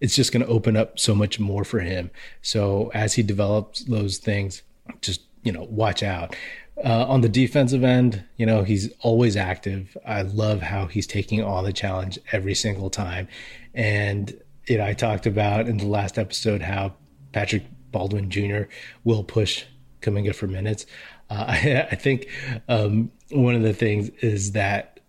It's 0.00 0.14
just 0.14 0.32
going 0.32 0.44
to 0.44 0.50
open 0.50 0.76
up 0.76 0.98
so 0.98 1.14
much 1.14 1.40
more 1.40 1.64
for 1.64 1.80
him. 1.80 2.10
So 2.42 2.90
as 2.94 3.14
he 3.14 3.22
develops 3.22 3.84
those 3.84 4.18
things, 4.18 4.62
just, 5.00 5.22
you 5.42 5.52
know, 5.52 5.66
watch 5.70 6.02
out. 6.02 6.36
Uh, 6.84 7.06
on 7.06 7.20
the 7.20 7.28
defensive 7.28 7.84
end, 7.84 8.24
you 8.36 8.44
know, 8.44 8.64
he's 8.64 8.92
always 9.00 9.36
active. 9.36 9.96
I 10.04 10.22
love 10.22 10.60
how 10.60 10.86
he's 10.86 11.06
taking 11.06 11.42
on 11.42 11.64
the 11.64 11.72
challenge 11.72 12.18
every 12.32 12.54
single 12.54 12.90
time. 12.90 13.28
And, 13.74 14.36
you 14.66 14.78
know, 14.78 14.84
I 14.84 14.92
talked 14.92 15.26
about 15.26 15.68
in 15.68 15.76
the 15.78 15.86
last 15.86 16.18
episode 16.18 16.62
how 16.62 16.94
Patrick 17.32 17.64
Baldwin 17.92 18.28
Jr. 18.28 18.62
will 19.04 19.22
push 19.22 19.64
Kuminga 20.02 20.34
for 20.34 20.48
minutes. 20.48 20.84
Uh, 21.30 21.44
I, 21.48 21.88
I, 21.90 21.94
think 21.94 22.28
um, 22.68 23.10
one 23.30 23.54
of 23.54 23.62
the 23.62 23.74
things 23.74 24.10
is 24.20 24.52
that 24.52 25.00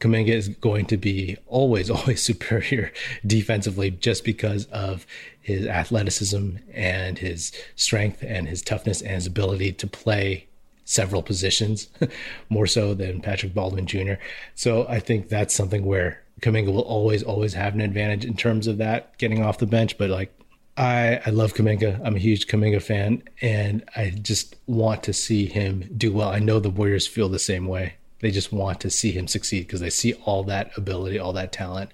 Kuminga 0.00 0.28
is 0.28 0.48
going 0.48 0.86
to 0.86 0.96
be 0.96 1.36
always, 1.46 1.88
always 1.90 2.22
superior 2.22 2.92
defensively 3.26 3.90
just 3.90 4.24
because 4.24 4.66
of 4.66 5.06
his 5.40 5.66
athleticism 5.66 6.56
and 6.74 7.18
his 7.18 7.52
strength 7.76 8.22
and 8.22 8.48
his 8.48 8.62
toughness 8.62 9.00
and 9.00 9.12
his 9.12 9.26
ability 9.26 9.72
to 9.72 9.86
play 9.86 10.48
several 10.84 11.22
positions 11.22 11.88
more 12.48 12.66
so 12.66 12.94
than 12.94 13.20
Patrick 13.20 13.54
Baldwin 13.54 13.86
Jr. 13.86 14.14
So 14.54 14.86
I 14.88 14.98
think 14.98 15.28
that's 15.28 15.54
something 15.54 15.84
where 15.84 16.22
Kuminga 16.40 16.72
will 16.72 16.80
always, 16.80 17.22
always 17.22 17.54
have 17.54 17.74
an 17.74 17.80
advantage 17.80 18.24
in 18.24 18.36
terms 18.36 18.66
of 18.66 18.78
that 18.78 19.16
getting 19.18 19.42
off 19.42 19.58
the 19.58 19.66
bench. 19.66 19.96
But 19.96 20.10
like, 20.10 20.34
I, 20.76 21.20
I 21.26 21.30
love 21.30 21.54
Kuminga. 21.54 22.00
I'm 22.04 22.16
a 22.16 22.18
huge 22.18 22.46
Kuminga 22.46 22.82
fan, 22.82 23.22
and 23.40 23.84
I 23.94 24.10
just 24.10 24.56
want 24.66 25.02
to 25.04 25.12
see 25.12 25.46
him 25.46 25.88
do 25.96 26.12
well. 26.12 26.30
I 26.30 26.38
know 26.38 26.60
the 26.60 26.70
Warriors 26.70 27.06
feel 27.06 27.28
the 27.28 27.38
same 27.38 27.66
way. 27.66 27.94
They 28.20 28.30
just 28.30 28.52
want 28.52 28.80
to 28.80 28.90
see 28.90 29.12
him 29.12 29.28
succeed 29.28 29.66
because 29.66 29.80
they 29.80 29.90
see 29.90 30.14
all 30.24 30.44
that 30.44 30.70
ability, 30.76 31.18
all 31.18 31.32
that 31.34 31.52
talent. 31.52 31.90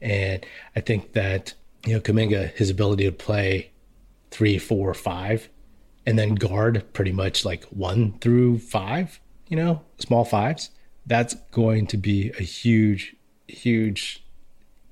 And 0.00 0.44
I 0.76 0.80
think 0.80 1.14
that, 1.14 1.54
you 1.84 1.94
know, 1.94 2.00
Kuminga, 2.00 2.52
his 2.52 2.70
ability 2.70 3.04
to 3.06 3.12
play 3.12 3.70
three, 4.30 4.58
four, 4.58 4.94
five, 4.94 5.48
and 6.06 6.18
then 6.18 6.34
guard 6.34 6.84
pretty 6.92 7.12
much 7.12 7.44
like 7.44 7.64
one 7.64 8.18
through 8.18 8.58
five, 8.58 9.20
you 9.48 9.56
know, 9.56 9.82
small 9.98 10.24
fives, 10.24 10.70
that's 11.06 11.34
going 11.50 11.86
to 11.88 11.96
be 11.96 12.30
a 12.38 12.42
huge, 12.42 13.16
huge 13.48 14.21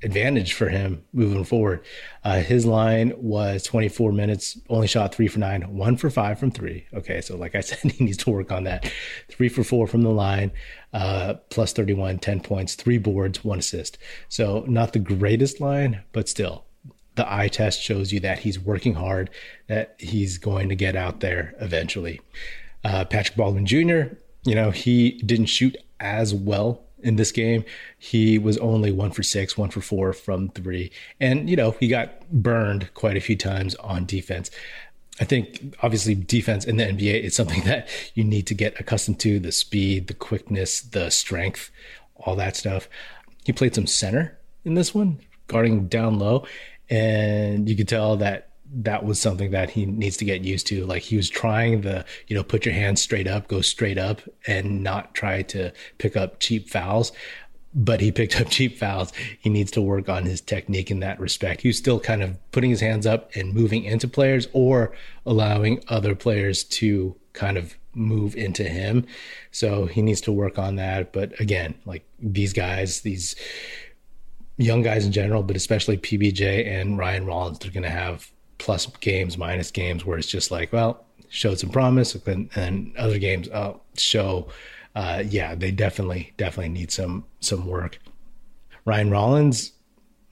advantage 0.02 0.54
for 0.54 0.68
him 0.68 1.02
moving 1.12 1.44
forward. 1.44 1.82
Uh, 2.24 2.40
his 2.40 2.66
line 2.66 3.12
was 3.16 3.62
24 3.62 4.12
minutes, 4.12 4.58
only 4.68 4.86
shot 4.86 5.14
three 5.14 5.28
for 5.28 5.38
nine, 5.38 5.62
one 5.76 5.96
for 5.96 6.10
five 6.10 6.38
from 6.38 6.50
three. 6.50 6.86
Okay, 6.94 7.20
so 7.20 7.36
like 7.36 7.54
I 7.54 7.60
said, 7.60 7.92
he 7.92 8.04
needs 8.04 8.18
to 8.18 8.30
work 8.30 8.50
on 8.52 8.64
that. 8.64 8.90
Three 9.28 9.48
for 9.48 9.64
four 9.64 9.86
from 9.86 10.02
the 10.02 10.10
line, 10.10 10.52
uh, 10.92 11.34
plus 11.50 11.72
31, 11.72 12.18
10 12.18 12.40
points, 12.40 12.74
three 12.74 12.98
boards, 12.98 13.44
one 13.44 13.58
assist. 13.58 13.98
So 14.28 14.64
not 14.66 14.92
the 14.92 14.98
greatest 14.98 15.60
line, 15.60 16.02
but 16.12 16.28
still. 16.28 16.64
The 17.16 17.30
eye 17.32 17.48
test 17.48 17.82
shows 17.82 18.12
you 18.12 18.20
that 18.20 18.40
he's 18.40 18.58
working 18.58 18.94
hard, 18.94 19.30
that 19.66 19.96
he's 19.98 20.38
going 20.38 20.68
to 20.68 20.76
get 20.76 20.96
out 20.96 21.20
there 21.20 21.54
eventually. 21.60 22.20
Uh, 22.84 23.04
Patrick 23.04 23.36
Baldwin 23.36 23.66
Jr., 23.66 24.14
you 24.44 24.54
know, 24.54 24.70
he 24.70 25.20
didn't 25.26 25.46
shoot 25.46 25.76
as 25.98 26.32
well 26.32 26.82
in 27.02 27.16
this 27.16 27.32
game. 27.32 27.64
He 27.98 28.38
was 28.38 28.58
only 28.58 28.92
one 28.92 29.10
for 29.10 29.22
six, 29.22 29.56
one 29.56 29.70
for 29.70 29.80
four 29.80 30.12
from 30.12 30.48
three. 30.50 30.90
And, 31.18 31.48
you 31.48 31.56
know, 31.56 31.72
he 31.72 31.88
got 31.88 32.28
burned 32.30 32.92
quite 32.94 33.16
a 33.16 33.20
few 33.20 33.36
times 33.36 33.74
on 33.76 34.06
defense. 34.06 34.50
I 35.20 35.24
think 35.24 35.76
obviously 35.82 36.14
defense 36.14 36.64
in 36.64 36.76
the 36.76 36.84
NBA 36.84 37.22
is 37.22 37.36
something 37.36 37.62
that 37.64 37.88
you 38.14 38.24
need 38.24 38.46
to 38.48 38.54
get 38.54 38.78
accustomed 38.80 39.20
to 39.20 39.38
the 39.38 39.52
speed, 39.52 40.06
the 40.06 40.14
quickness, 40.14 40.80
the 40.80 41.10
strength, 41.10 41.70
all 42.16 42.36
that 42.36 42.56
stuff. 42.56 42.88
He 43.44 43.52
played 43.52 43.74
some 43.74 43.86
center 43.86 44.38
in 44.64 44.74
this 44.74 44.94
one, 44.94 45.20
guarding 45.46 45.88
down 45.88 46.18
low. 46.18 46.46
And 46.88 47.68
you 47.68 47.76
could 47.76 47.88
tell 47.88 48.16
that 48.16 48.49
that 48.72 49.04
was 49.04 49.20
something 49.20 49.50
that 49.50 49.70
he 49.70 49.86
needs 49.86 50.16
to 50.18 50.24
get 50.24 50.44
used 50.44 50.66
to. 50.68 50.86
Like 50.86 51.02
he 51.02 51.16
was 51.16 51.28
trying 51.28 51.80
the, 51.80 52.04
you 52.28 52.36
know, 52.36 52.44
put 52.44 52.64
your 52.64 52.74
hands 52.74 53.02
straight 53.02 53.26
up, 53.26 53.48
go 53.48 53.60
straight 53.60 53.98
up, 53.98 54.22
and 54.46 54.82
not 54.82 55.14
try 55.14 55.42
to 55.42 55.72
pick 55.98 56.16
up 56.16 56.40
cheap 56.40 56.68
fouls. 56.68 57.12
But 57.74 58.00
he 58.00 58.12
picked 58.12 58.40
up 58.40 58.48
cheap 58.50 58.78
fouls. 58.78 59.12
He 59.40 59.50
needs 59.50 59.70
to 59.72 59.82
work 59.82 60.08
on 60.08 60.24
his 60.24 60.40
technique 60.40 60.90
in 60.90 61.00
that 61.00 61.18
respect. 61.18 61.62
He's 61.62 61.78
still 61.78 62.00
kind 62.00 62.22
of 62.22 62.38
putting 62.52 62.70
his 62.70 62.80
hands 62.80 63.06
up 63.06 63.30
and 63.34 63.52
moving 63.52 63.84
into 63.84 64.06
players 64.08 64.48
or 64.52 64.92
allowing 65.26 65.82
other 65.88 66.14
players 66.14 66.64
to 66.64 67.16
kind 67.32 67.56
of 67.56 67.74
move 67.94 68.36
into 68.36 68.64
him. 68.64 69.06
So 69.50 69.86
he 69.86 70.00
needs 70.02 70.20
to 70.22 70.32
work 70.32 70.58
on 70.58 70.76
that. 70.76 71.12
But 71.12 71.38
again, 71.40 71.74
like 71.84 72.04
these 72.20 72.52
guys, 72.52 73.00
these 73.00 73.34
young 74.58 74.82
guys 74.82 75.06
in 75.06 75.12
general, 75.12 75.42
but 75.42 75.56
especially 75.56 75.96
PBJ 75.96 76.66
and 76.66 76.98
Ryan 76.98 77.26
Rollins, 77.26 77.58
they're 77.58 77.72
going 77.72 77.82
to 77.82 77.90
have 77.90 78.30
plus 78.60 78.86
games, 78.86 79.36
minus 79.36 79.70
games, 79.70 80.04
where 80.04 80.18
it's 80.18 80.28
just 80.28 80.50
like, 80.50 80.72
well, 80.72 81.04
showed 81.28 81.58
some 81.58 81.70
promise, 81.70 82.14
and, 82.14 82.50
and 82.54 82.96
other 82.96 83.18
games 83.18 83.48
uh, 83.48 83.74
show, 83.96 84.48
uh, 84.94 85.22
yeah, 85.26 85.54
they 85.54 85.70
definitely 85.70 86.32
definitely 86.36 86.68
need 86.68 86.92
some 86.92 87.24
some 87.40 87.66
work. 87.66 87.98
Ryan 88.84 89.10
Rollins 89.10 89.72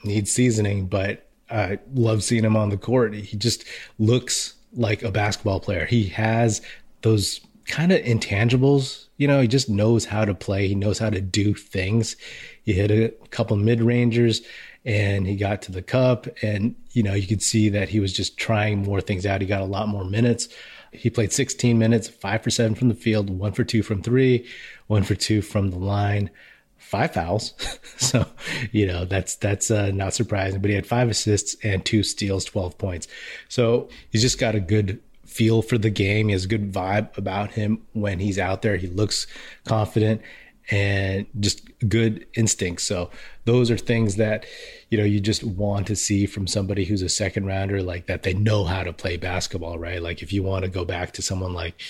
needs 0.04 0.32
seasoning, 0.32 0.86
but 0.86 1.28
I 1.50 1.78
love 1.94 2.22
seeing 2.22 2.44
him 2.44 2.56
on 2.56 2.70
the 2.70 2.76
court. 2.76 3.14
He 3.14 3.36
just 3.36 3.64
looks 3.98 4.54
like 4.72 5.02
a 5.02 5.10
basketball 5.10 5.60
player. 5.60 5.86
He 5.86 6.08
has 6.08 6.60
those 7.02 7.40
kind 7.66 7.92
of 7.92 8.02
intangibles. 8.02 9.06
You 9.16 9.28
know, 9.28 9.40
he 9.40 9.48
just 9.48 9.68
knows 9.68 10.04
how 10.04 10.24
to 10.24 10.34
play. 10.34 10.68
He 10.68 10.74
knows 10.74 10.98
how 10.98 11.10
to 11.10 11.20
do 11.20 11.54
things. 11.54 12.16
He 12.64 12.72
hit 12.72 12.90
a 12.90 13.14
couple 13.30 13.56
mid 13.56 13.80
rangers 13.80 14.42
and 14.88 15.26
he 15.26 15.36
got 15.36 15.60
to 15.60 15.70
the 15.70 15.82
cup 15.82 16.26
and 16.42 16.74
you 16.92 17.02
know 17.02 17.12
you 17.12 17.26
could 17.26 17.42
see 17.42 17.68
that 17.68 17.90
he 17.90 18.00
was 18.00 18.12
just 18.12 18.38
trying 18.38 18.82
more 18.82 19.02
things 19.02 19.26
out. 19.26 19.42
He 19.42 19.46
got 19.46 19.60
a 19.60 19.66
lot 19.66 19.86
more 19.86 20.04
minutes. 20.04 20.48
He 20.92 21.10
played 21.10 21.30
16 21.30 21.78
minutes 21.78 22.08
five 22.08 22.42
for 22.42 22.48
seven 22.50 22.74
from 22.74 22.88
the 22.88 22.94
field 22.94 23.28
one 23.28 23.52
for 23.52 23.64
two 23.64 23.82
from 23.82 24.02
three 24.02 24.48
one 24.86 25.02
for 25.02 25.14
two 25.14 25.42
from 25.42 25.70
the 25.70 25.78
line. 25.78 26.30
Five 26.78 27.12
fouls. 27.12 27.52
So 27.98 28.26
you 28.70 28.86
know 28.86 29.04
that's 29.04 29.34
that's 29.34 29.72
uh, 29.72 29.90
not 29.90 30.14
surprising 30.14 30.60
but 30.60 30.70
he 30.70 30.76
had 30.76 30.86
five 30.86 31.10
assists 31.10 31.56
and 31.64 31.84
two 31.84 32.04
steals 32.04 32.44
12 32.44 32.78
points. 32.78 33.08
So 33.48 33.88
he's 34.10 34.22
just 34.22 34.38
got 34.38 34.54
a 34.54 34.60
good 34.60 35.00
feel 35.26 35.60
for 35.60 35.76
the 35.76 35.90
game. 35.90 36.28
He 36.28 36.32
has 36.32 36.44
a 36.44 36.48
good 36.48 36.72
vibe 36.72 37.18
about 37.18 37.50
him 37.50 37.82
when 37.92 38.20
he's 38.20 38.38
out 38.38 38.62
there. 38.62 38.76
He 38.76 38.86
looks 38.86 39.26
confident 39.64 40.22
and 40.70 41.26
just 41.40 41.62
good 41.88 42.26
instincts. 42.34 42.84
So 42.84 43.10
those 43.44 43.70
are 43.70 43.78
things 43.78 44.16
that 44.16 44.44
you 44.90 44.98
know 44.98 45.04
you 45.04 45.20
just 45.20 45.42
want 45.42 45.86
to 45.86 45.96
see 45.96 46.26
from 46.26 46.46
somebody 46.46 46.84
who's 46.84 47.02
a 47.02 47.08
second 47.08 47.46
rounder, 47.46 47.82
like 47.82 48.06
that 48.06 48.22
they 48.22 48.34
know 48.34 48.64
how 48.64 48.82
to 48.82 48.92
play 48.92 49.16
basketball, 49.16 49.78
right? 49.78 50.02
Like 50.02 50.22
if 50.22 50.32
you 50.32 50.42
want 50.42 50.64
to 50.64 50.70
go 50.70 50.84
back 50.84 51.12
to 51.12 51.22
someone 51.22 51.54
like 51.54 51.80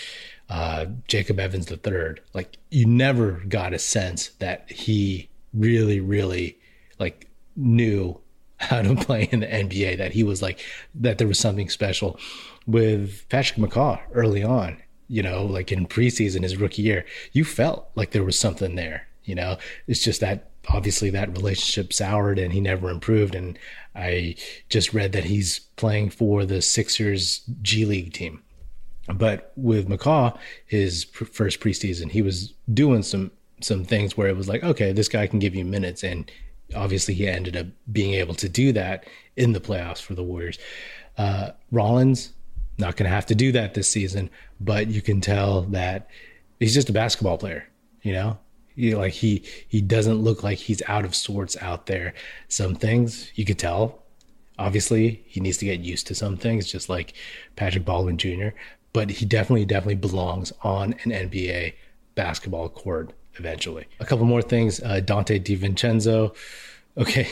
uh, 0.48 0.86
Jacob 1.08 1.38
Evans 1.40 1.66
the 1.66 1.76
third, 1.76 2.20
like 2.34 2.56
you 2.70 2.86
never 2.86 3.32
got 3.48 3.74
a 3.74 3.78
sense 3.78 4.28
that 4.38 4.70
he 4.70 5.28
really, 5.52 6.00
really 6.00 6.58
like 6.98 7.28
knew 7.56 8.18
how 8.58 8.82
to 8.82 8.94
play 9.04 9.28
in 9.30 9.40
the 9.40 9.46
NBA. 9.46 9.98
That 9.98 10.12
he 10.12 10.22
was 10.22 10.40
like 10.40 10.60
that 10.94 11.18
there 11.18 11.28
was 11.28 11.38
something 11.38 11.68
special 11.68 12.18
with 12.66 13.28
Patrick 13.28 13.58
McCaw 13.58 14.00
early 14.12 14.44
on 14.44 14.76
you 15.08 15.22
know, 15.22 15.44
like 15.44 15.72
in 15.72 15.86
preseason, 15.86 16.42
his 16.42 16.56
rookie 16.56 16.82
year, 16.82 17.04
you 17.32 17.44
felt 17.44 17.88
like 17.94 18.10
there 18.10 18.24
was 18.24 18.38
something 18.38 18.74
there. 18.74 19.08
You 19.24 19.34
know, 19.34 19.58
it's 19.86 20.02
just 20.02 20.20
that 20.20 20.50
obviously 20.68 21.10
that 21.10 21.36
relationship 21.36 21.92
soured 21.92 22.38
and 22.38 22.52
he 22.52 22.60
never 22.60 22.90
improved. 22.90 23.34
And 23.34 23.58
I 23.94 24.36
just 24.68 24.94
read 24.94 25.12
that 25.12 25.24
he's 25.24 25.60
playing 25.76 26.10
for 26.10 26.44
the 26.44 26.62
Sixers 26.62 27.42
G 27.62 27.84
League 27.84 28.12
team. 28.12 28.42
But 29.12 29.52
with 29.56 29.88
McCaw, 29.88 30.36
his 30.66 31.04
first 31.04 31.60
preseason, 31.60 32.10
he 32.10 32.22
was 32.22 32.52
doing 32.72 33.02
some 33.02 33.30
some 33.60 33.84
things 33.84 34.16
where 34.16 34.28
it 34.28 34.36
was 34.36 34.48
like, 34.48 34.62
okay, 34.62 34.92
this 34.92 35.08
guy 35.08 35.26
can 35.26 35.40
give 35.40 35.54
you 35.54 35.64
minutes, 35.64 36.04
and 36.04 36.30
obviously 36.76 37.14
he 37.14 37.26
ended 37.26 37.56
up 37.56 37.66
being 37.90 38.14
able 38.14 38.34
to 38.34 38.48
do 38.48 38.70
that 38.72 39.04
in 39.36 39.52
the 39.52 39.60
playoffs 39.60 40.02
for 40.02 40.14
the 40.14 40.22
Warriors. 40.22 40.58
Uh, 41.16 41.50
Rollins, 41.72 42.32
not 42.78 42.96
going 42.96 43.08
to 43.08 43.14
have 43.14 43.26
to 43.26 43.34
do 43.34 43.52
that 43.52 43.74
this 43.74 43.88
season, 43.88 44.30
but 44.60 44.88
you 44.88 45.02
can 45.02 45.20
tell 45.20 45.62
that 45.62 46.08
he's 46.60 46.74
just 46.74 46.88
a 46.88 46.92
basketball 46.92 47.38
player, 47.38 47.68
you 48.02 48.12
know? 48.12 48.38
Like 48.76 49.12
he 49.12 49.42
he 49.66 49.80
doesn't 49.80 50.22
look 50.22 50.44
like 50.44 50.58
he's 50.58 50.82
out 50.86 51.04
of 51.04 51.12
sorts 51.12 51.56
out 51.60 51.86
there. 51.86 52.14
Some 52.46 52.76
things 52.76 53.32
you 53.34 53.44
could 53.44 53.58
tell. 53.58 54.04
Obviously, 54.56 55.24
he 55.26 55.40
needs 55.40 55.58
to 55.58 55.64
get 55.64 55.80
used 55.80 56.06
to 56.06 56.14
some 56.14 56.36
things, 56.36 56.70
just 56.70 56.88
like 56.88 57.14
Patrick 57.56 57.84
Baldwin 57.84 58.18
Jr. 58.18 58.50
But 58.92 59.10
he 59.10 59.26
definitely, 59.26 59.64
definitely 59.64 59.96
belongs 59.96 60.52
on 60.62 60.94
an 61.04 61.10
NBA 61.10 61.74
basketball 62.14 62.68
court 62.68 63.10
eventually. 63.34 63.86
A 63.98 64.04
couple 64.04 64.26
more 64.26 64.42
things. 64.42 64.80
Uh, 64.80 65.00
Donte 65.04 65.42
DiVincenzo 65.42 66.34
okay, 66.98 67.28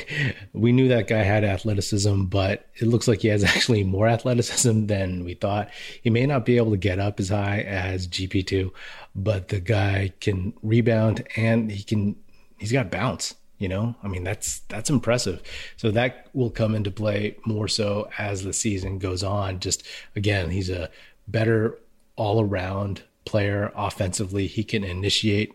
we 0.53 0.73
knew 0.73 0.89
that 0.89 1.09
guy 1.09 1.23
had 1.23 1.45
athleticism, 1.45 2.25
but 2.25 2.69
it 2.77 2.87
looks 2.87 3.09
like 3.09 3.23
he 3.23 3.29
has 3.29 3.43
actually 3.45 3.83
more 3.83 4.09
athleticism 4.09 4.87
than 4.87 5.25
we 5.25 5.35
thought. 5.35 5.71
He 6.01 6.11
may 6.11 6.27
not 6.27 6.45
be 6.47 6.57
able 6.57 6.71
to 6.71 6.77
get 6.77 6.99
up 6.99 7.19
as 7.19 7.31
high 7.31 7.61
as 7.63 8.07
GP2, 8.07 8.71
but 9.15 9.49
the 9.49 9.61
guy 9.61 10.13
can 10.21 10.55
rebound 10.63 11.27
and 11.37 11.71
he 11.71 11.83
can, 11.83 12.17
he's 12.59 12.73
got 12.73 12.91
bounce. 12.91 13.35
You 13.59 13.69
know, 13.69 13.97
I 14.03 14.09
mean, 14.09 14.23
that's 14.23 14.59
that's 14.69 14.91
impressive. 14.91 15.43
So 15.79 15.91
that 15.93 16.29
will 16.35 16.51
come 16.51 16.75
into 16.75 16.91
play 16.91 17.39
more 17.47 17.69
so 17.69 18.11
as 18.19 18.43
the 18.43 18.53
season 18.53 18.99
goes 18.99 19.23
on. 19.23 19.61
Just 19.61 19.83
again, 20.15 20.51
he's 20.51 20.69
a 20.69 20.91
better 21.27 21.79
all 22.17 22.43
around 22.43 23.03
player 23.25 23.73
offensively. 23.75 24.47
He 24.47 24.63
can 24.63 24.85
initiate 24.85 25.55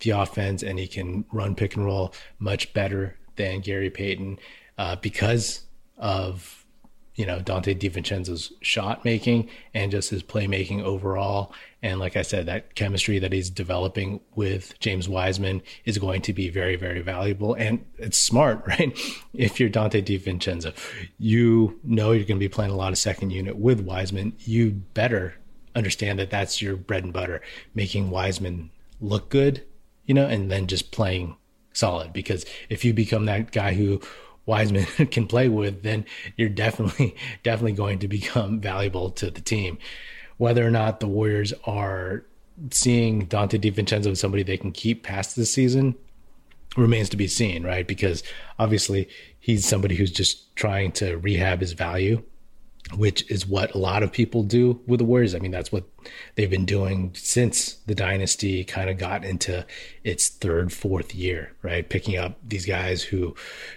the 0.00 0.10
offense 0.10 0.62
and 0.62 0.78
he 0.78 0.86
can 0.86 1.26
run 1.30 1.54
pick 1.54 1.76
and 1.76 1.84
roll 1.84 2.14
much 2.38 2.72
better 2.72 3.18
than 3.36 3.60
Gary 3.60 3.90
Payton 3.90 4.38
uh, 4.78 4.96
because 4.96 5.62
of 5.98 6.62
you 7.14 7.26
know 7.26 7.38
Donte 7.40 7.78
DiVincenzo's 7.78 8.52
shot 8.62 9.04
making 9.04 9.48
and 9.74 9.90
just 9.90 10.10
his 10.10 10.22
playmaking 10.22 10.82
overall. 10.82 11.52
And 11.82 11.98
like 11.98 12.16
I 12.16 12.22
said, 12.22 12.46
that 12.46 12.74
chemistry 12.74 13.18
that 13.18 13.32
he's 13.32 13.50
developing 13.50 14.20
with 14.36 14.78
James 14.78 15.08
Wiseman 15.08 15.62
is 15.84 15.98
going 15.98 16.22
to 16.22 16.32
be 16.32 16.48
very, 16.48 16.76
very 16.76 17.00
valuable. 17.00 17.54
And 17.54 17.84
it's 17.98 18.16
smart, 18.16 18.62
right? 18.66 18.96
If 19.34 19.58
you're 19.58 19.68
Donte 19.68 20.04
DiVincenzo, 20.04 20.74
you 21.18 21.80
know 21.82 22.12
you're 22.12 22.24
going 22.24 22.38
to 22.38 22.44
be 22.44 22.48
playing 22.48 22.70
a 22.70 22.76
lot 22.76 22.92
of 22.92 22.98
second 22.98 23.30
unit 23.30 23.56
with 23.56 23.80
Wiseman. 23.80 24.34
You 24.40 24.70
better 24.70 25.34
understand 25.74 26.18
that 26.18 26.30
that's 26.30 26.62
your 26.62 26.76
bread 26.76 27.04
and 27.04 27.12
butter, 27.12 27.40
making 27.74 28.10
Wiseman 28.10 28.70
look 29.00 29.28
good, 29.28 29.64
you 30.06 30.14
know, 30.14 30.26
and 30.26 30.50
then 30.50 30.66
just 30.66 30.92
playing 30.92 31.36
solid. 31.72 32.12
Because 32.12 32.44
if 32.68 32.84
you 32.84 32.92
become 32.92 33.26
that 33.26 33.52
guy 33.52 33.74
who 33.74 34.00
Wiseman 34.46 34.84
can 35.10 35.26
play 35.26 35.48
with, 35.48 35.82
then 35.82 36.04
you're 36.36 36.48
definitely 36.48 37.16
definitely 37.42 37.72
going 37.72 37.98
to 38.00 38.08
become 38.08 38.60
valuable 38.60 39.10
to 39.10 39.30
the 39.30 39.40
team. 39.40 39.78
Whether 40.38 40.66
or 40.66 40.70
not 40.70 41.00
the 41.00 41.08
Warriors 41.08 41.52
are 41.64 42.24
seeing 42.70 43.26
Donte 43.26 43.60
DiVincenzo 43.60 44.10
as 44.10 44.20
somebody 44.20 44.42
they 44.42 44.56
can 44.56 44.72
keep 44.72 45.02
past 45.02 45.36
this 45.36 45.52
season 45.52 45.94
remains 46.76 47.08
to 47.10 47.16
be 47.16 47.28
seen, 47.28 47.64
right? 47.64 47.86
Because 47.86 48.22
obviously 48.58 49.08
he's 49.38 49.66
somebody 49.66 49.94
who's 49.94 50.10
just 50.10 50.54
trying 50.56 50.92
to 50.92 51.16
rehab 51.16 51.60
his 51.60 51.72
value 51.72 52.22
which 52.96 53.30
is 53.30 53.46
what 53.46 53.74
a 53.74 53.78
lot 53.78 54.02
of 54.02 54.12
people 54.12 54.42
do 54.42 54.80
with 54.86 54.98
the 54.98 55.04
Warriors. 55.04 55.34
I 55.34 55.38
mean, 55.38 55.50
that's 55.50 55.72
what 55.72 55.84
they've 56.34 56.50
been 56.50 56.64
doing 56.64 57.12
since 57.14 57.74
the 57.86 57.94
dynasty 57.94 58.64
kind 58.64 58.90
of 58.90 58.98
got 58.98 59.24
into 59.24 59.66
its 60.04 60.28
third, 60.28 60.72
fourth 60.72 61.14
year, 61.14 61.54
right? 61.62 61.88
Picking 61.88 62.16
up 62.16 62.38
these 62.46 62.66
guys 62.66 63.02
who, 63.02 63.34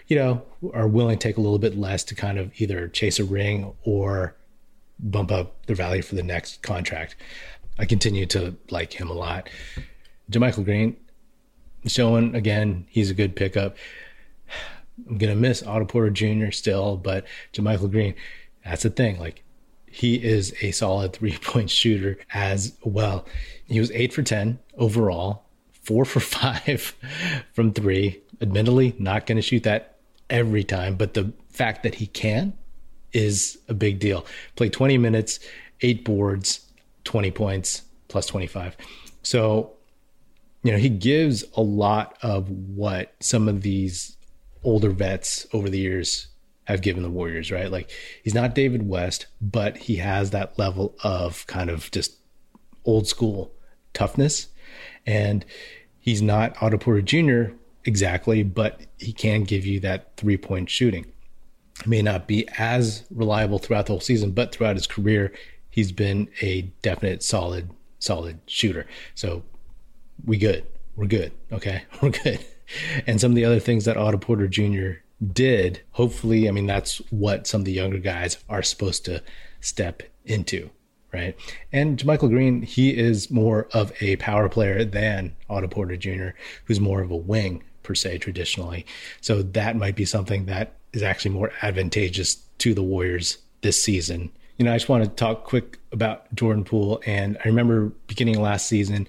you 0.08 0.18
know, 0.18 0.44
are 0.74 0.88
willing 0.88 1.18
to 1.18 1.28
take 1.28 1.38
a 1.38 1.42
little 1.42 1.60
bit 1.60 1.78
less 1.78 2.04
to 2.06 2.16
kind 2.16 2.38
of 2.38 2.52
either 2.60 2.88
chase 2.88 3.20
a 3.20 3.24
ring 3.24 3.74
or 3.84 4.36
bump 5.00 5.32
up 5.32 5.66
their 5.66 5.76
value 5.76 6.02
for 6.02 6.16
the 6.16 6.24
next 6.24 6.62
contract. 6.62 7.16
I 7.78 7.86
continue 7.86 8.26
to 8.28 8.56
like 8.70 8.94
him 8.94 9.10
a 9.10 9.14
lot. 9.14 9.50
JaMychal 10.32 10.66
Green 10.66 10.98
showing 11.86 12.36
again, 12.36 12.86
he's 12.90 13.12
a 13.12 13.14
good 13.14 13.36
pickup. 13.36 13.76
I'm 15.10 15.18
gonna 15.18 15.36
miss 15.36 15.62
Otto 15.62 15.86
Porter 15.86 16.10
Jr. 16.10 16.52
still, 16.52 16.98
but 16.98 17.26
JaMychal 17.54 17.92
Green 17.92 18.16
that's 18.66 18.84
the 18.84 18.90
thing. 18.90 19.20
Like 19.20 19.44
he 19.90 20.16
is 20.16 20.54
a 20.62 20.72
solid 20.72 21.14
three 21.18 21.38
point 21.38 21.70
shooter 21.70 22.18
as 22.34 22.74
well. 22.84 23.26
He 23.68 23.80
was 23.80 23.92
eight 23.92 24.14
for 24.14 24.24
10 24.24 24.60
overall, 24.78 25.46
four 25.72 26.04
for 26.06 26.20
five 26.20 26.96
from 27.54 27.72
three. 27.72 28.22
Admittedly, 28.42 28.96
not 29.00 29.26
going 29.26 29.38
to 29.38 29.42
shoot 29.42 29.64
that 29.64 29.96
every 30.30 30.64
time, 30.64 30.96
but 30.96 31.14
the 31.14 31.32
fact 31.50 31.84
that 31.84 31.96
he 31.96 32.08
can 32.08 32.52
is 33.14 33.58
a 33.70 33.74
big 33.74 34.00
deal. 34.00 34.26
Played 34.58 34.74
20 34.74 34.98
minutes, 34.98 35.40
eight 35.82 36.04
boards, 36.04 36.70
20 37.06 37.32
points, 37.32 37.84
plus 38.10 38.26
25. 38.26 38.76
So, 39.24 39.72
you 40.64 40.72
know, 40.74 40.78
he 40.78 40.90
gives 40.90 41.46
a 41.56 41.62
lot 41.62 42.18
of 42.22 42.50
what 42.50 43.14
some 43.22 43.48
of 43.48 43.62
these 43.62 44.18
older 44.64 44.90
vets 44.90 45.48
over 45.54 45.70
the 45.70 45.80
years 45.80 46.28
have 46.66 46.82
given 46.82 47.04
the 47.04 47.10
Warriors, 47.10 47.52
right? 47.52 47.72
Like 47.72 47.90
he's 48.24 48.34
not 48.34 48.54
David 48.54 48.88
West, 48.88 49.28
but 49.42 49.78
he 49.78 49.98
has 49.98 50.32
that 50.32 50.58
level 50.60 50.96
of 51.04 51.48
kind 51.48 51.70
of 51.70 51.90
just 51.92 52.18
old 52.84 53.08
school 53.08 53.52
toughness. 53.94 54.48
And 55.06 55.46
he's 56.00 56.22
not 56.22 56.62
Otto 56.62 56.78
Porter 56.78 57.02
Jr. 57.02 57.56
exactly, 57.86 58.44
but 58.44 58.82
he 58.98 59.14
can 59.14 59.44
give 59.44 59.66
you 59.66 59.80
that 59.82 60.18
three 60.18 60.38
point 60.38 60.70
shooting. 60.70 61.06
He 61.84 61.90
may 61.90 62.02
not 62.02 62.28
be 62.28 62.48
as 62.58 63.04
reliable 63.12 63.60
throughout 63.60 63.86
the 63.86 63.94
whole 63.94 64.00
season, 64.00 64.32
but 64.32 64.52
throughout 64.52 64.76
his 64.76 64.88
career, 64.88 65.34
he's 65.70 65.92
been 65.92 66.30
a 66.42 66.64
definite 66.82 67.22
solid, 67.22 67.70
solid 68.00 68.40
shooter. 68.48 68.88
So 69.14 69.44
we 70.26 70.38
good. 70.38 70.66
We're 70.96 71.08
good. 71.08 71.32
Okay. 71.52 71.84
We're 72.02 72.12
good. 72.12 72.44
And 73.06 73.22
some 73.22 73.32
of 73.32 73.36
the 73.36 73.46
other 73.46 73.60
things 73.60 73.86
that 73.86 73.98
Otto 73.98 74.18
Porter 74.18 74.48
Jr 74.48 75.05
did, 75.34 75.82
hopefully, 75.92 76.48
I 76.48 76.52
mean, 76.52 76.66
that's 76.66 76.98
what 77.10 77.48
some 77.48 77.62
of 77.62 77.66
the 77.66 77.72
younger 77.72 78.00
guys 78.00 78.38
are 78.50 78.64
supposed 78.64 79.06
to 79.06 79.24
step 79.62 80.04
into, 80.26 80.70
right? 81.14 81.38
And 81.72 82.04
Michael 82.06 82.30
Green, 82.30 82.62
he 82.62 82.98
is 82.98 83.32
more 83.32 83.68
of 83.72 83.92
a 84.02 84.18
power 84.18 84.50
player 84.50 84.84
than 84.84 85.36
Otto 85.50 85.68
Porter 85.68 85.98
Jr., 85.98 86.30
who's 86.66 86.80
more 86.80 87.02
of 87.02 87.12
a 87.12 87.16
wing 87.16 87.64
per 87.84 87.96
se 87.96 88.18
traditionally. 88.18 88.86
So 89.22 89.42
that 89.42 89.78
might 89.78 89.96
be 89.96 90.06
something 90.06 90.46
that 90.48 90.74
is 90.92 91.04
actually 91.04 91.32
more 91.32 91.52
advantageous 91.62 92.36
to 92.58 92.74
the 92.74 92.84
Warriors 92.84 93.38
this 93.62 93.82
season. 93.82 94.32
You 94.58 94.66
know, 94.66 94.74
I 94.74 94.76
just 94.78 94.90
want 94.90 95.04
to 95.04 95.10
talk 95.10 95.44
quick 95.44 95.80
about 95.92 96.34
Jordan 96.34 96.64
Poole. 96.64 97.02
And 97.06 97.38
I 97.44 97.48
remember 97.48 97.92
beginning 98.08 98.42
last 98.42 98.68
season, 98.68 99.08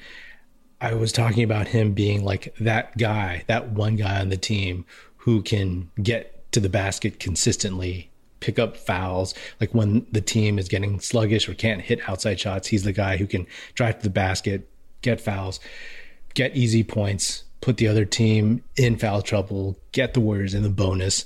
I 0.80 0.94
was 0.94 1.12
talking 1.12 1.42
about 1.42 1.68
him 1.68 1.92
being 1.92 2.24
like 2.24 2.54
that 2.60 2.96
guy, 2.98 3.44
that 3.46 3.70
one 3.70 3.96
guy 3.96 4.20
on 4.20 4.28
the 4.28 4.36
team 4.36 4.84
who 5.26 5.42
can 5.42 5.90
get 6.00 6.50
to 6.52 6.60
the 6.60 6.68
basket 6.68 7.18
consistently, 7.18 8.08
pick 8.38 8.60
up 8.60 8.76
fouls. 8.76 9.34
Like 9.60 9.74
when 9.74 10.06
the 10.12 10.20
team 10.20 10.56
is 10.56 10.68
getting 10.68 11.00
sluggish 11.00 11.48
or 11.48 11.54
can't 11.54 11.82
hit 11.82 12.08
outside 12.08 12.38
shots, 12.38 12.68
he's 12.68 12.84
the 12.84 12.92
guy 12.92 13.16
who 13.16 13.26
can 13.26 13.44
drive 13.74 13.98
to 13.98 14.04
the 14.04 14.10
basket, 14.10 14.68
get 15.02 15.20
fouls, 15.20 15.58
get 16.34 16.56
easy 16.56 16.84
points, 16.84 17.42
put 17.60 17.76
the 17.76 17.88
other 17.88 18.04
team 18.04 18.62
in 18.76 18.96
foul 18.96 19.20
trouble, 19.20 19.76
get 19.90 20.14
the 20.14 20.20
Warriors 20.20 20.54
in 20.54 20.62
the 20.62 20.70
bonus. 20.70 21.24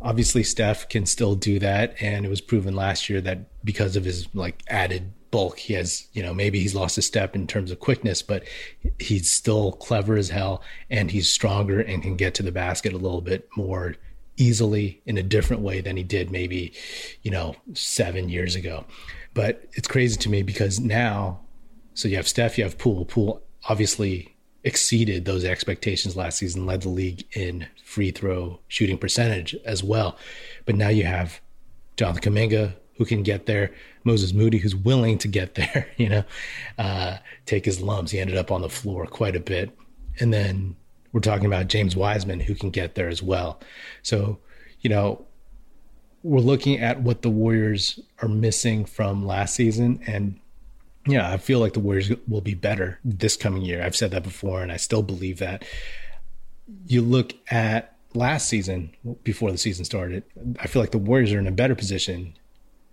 Obviously, 0.00 0.44
Steph 0.44 0.88
can 0.88 1.04
still 1.04 1.34
do 1.34 1.58
that, 1.58 1.96
and 2.00 2.24
it 2.24 2.28
was 2.28 2.40
proven 2.40 2.76
last 2.76 3.10
year 3.10 3.20
that 3.20 3.64
because 3.64 3.96
of 3.96 4.04
his 4.04 4.32
like 4.32 4.62
added 4.68 5.12
bulk. 5.30 5.58
He 5.58 5.74
has, 5.74 6.06
you 6.12 6.22
know, 6.22 6.34
maybe 6.34 6.60
he's 6.60 6.74
lost 6.74 6.98
a 6.98 7.02
step 7.02 7.34
in 7.34 7.46
terms 7.46 7.70
of 7.70 7.80
quickness, 7.80 8.22
but 8.22 8.44
he's 8.98 9.30
still 9.30 9.72
clever 9.72 10.16
as 10.16 10.30
hell 10.30 10.62
and 10.88 11.10
he's 11.10 11.32
stronger 11.32 11.80
and 11.80 12.02
can 12.02 12.16
get 12.16 12.34
to 12.34 12.42
the 12.42 12.52
basket 12.52 12.92
a 12.92 12.98
little 12.98 13.20
bit 13.20 13.48
more 13.56 13.96
easily 14.36 15.02
in 15.06 15.18
a 15.18 15.22
different 15.22 15.62
way 15.62 15.80
than 15.80 15.96
he 15.96 16.02
did 16.02 16.30
maybe, 16.30 16.72
you 17.22 17.30
know, 17.30 17.54
seven 17.74 18.28
years 18.28 18.54
ago. 18.54 18.84
But 19.34 19.68
it's 19.72 19.88
crazy 19.88 20.16
to 20.18 20.28
me 20.28 20.42
because 20.42 20.80
now, 20.80 21.40
so 21.94 22.08
you 22.08 22.16
have 22.16 22.28
Steph, 22.28 22.58
you 22.58 22.64
have 22.64 22.78
Poole. 22.78 23.04
Poole 23.04 23.42
obviously 23.68 24.36
exceeded 24.64 25.24
those 25.24 25.44
expectations 25.44 26.16
last 26.16 26.38
season, 26.38 26.66
led 26.66 26.82
the 26.82 26.88
league 26.88 27.24
in 27.32 27.66
free 27.84 28.10
throw 28.10 28.60
shooting 28.68 28.98
percentage 28.98 29.54
as 29.64 29.82
well. 29.84 30.16
But 30.64 30.76
now 30.76 30.88
you 30.88 31.04
have 31.04 31.40
Jonathan 31.96 32.34
Kuminga, 32.34 32.74
who 33.00 33.06
can 33.06 33.22
get 33.22 33.46
there. 33.46 33.72
Moses 34.04 34.34
Moody, 34.34 34.58
who's 34.58 34.76
willing 34.76 35.16
to 35.16 35.26
get 35.26 35.54
there, 35.54 35.88
you 35.96 36.06
know, 36.06 36.24
uh, 36.76 37.16
take 37.46 37.64
his 37.64 37.80
lumps. 37.80 38.10
He 38.10 38.20
ended 38.20 38.36
up 38.36 38.52
on 38.52 38.60
the 38.60 38.68
floor 38.68 39.06
quite 39.06 39.34
a 39.34 39.40
bit. 39.40 39.70
And 40.20 40.34
then 40.34 40.76
we're 41.10 41.22
talking 41.22 41.46
about 41.46 41.68
James 41.68 41.96
Wiseman, 41.96 42.40
who 42.40 42.54
can 42.54 42.68
get 42.68 42.96
there 42.96 43.08
as 43.08 43.22
well. 43.22 43.58
So, 44.02 44.38
you 44.82 44.90
know, 44.90 45.24
we're 46.22 46.40
looking 46.40 46.78
at 46.78 47.00
what 47.00 47.22
the 47.22 47.30
Warriors 47.30 47.98
are 48.20 48.28
missing 48.28 48.84
from 48.84 49.24
last 49.26 49.54
season. 49.54 50.00
And 50.06 50.38
yeah, 51.06 51.32
I 51.32 51.38
feel 51.38 51.58
like 51.58 51.72
the 51.72 51.80
Warriors 51.80 52.12
will 52.28 52.42
be 52.42 52.52
better 52.52 53.00
this 53.02 53.34
coming 53.34 53.62
year. 53.62 53.82
I've 53.82 53.96
said 53.96 54.10
that 54.10 54.24
before, 54.24 54.60
and 54.60 54.70
I 54.70 54.76
still 54.76 55.02
believe 55.02 55.38
that. 55.38 55.64
You 56.86 57.00
look 57.00 57.32
at 57.50 57.96
last 58.12 58.46
season 58.46 58.94
before 59.24 59.50
the 59.52 59.56
season 59.56 59.86
started, 59.86 60.22
I 60.58 60.66
feel 60.66 60.82
like 60.82 60.90
the 60.90 60.98
Warriors 60.98 61.32
are 61.32 61.38
in 61.38 61.46
a 61.46 61.50
better 61.50 61.74
position 61.74 62.34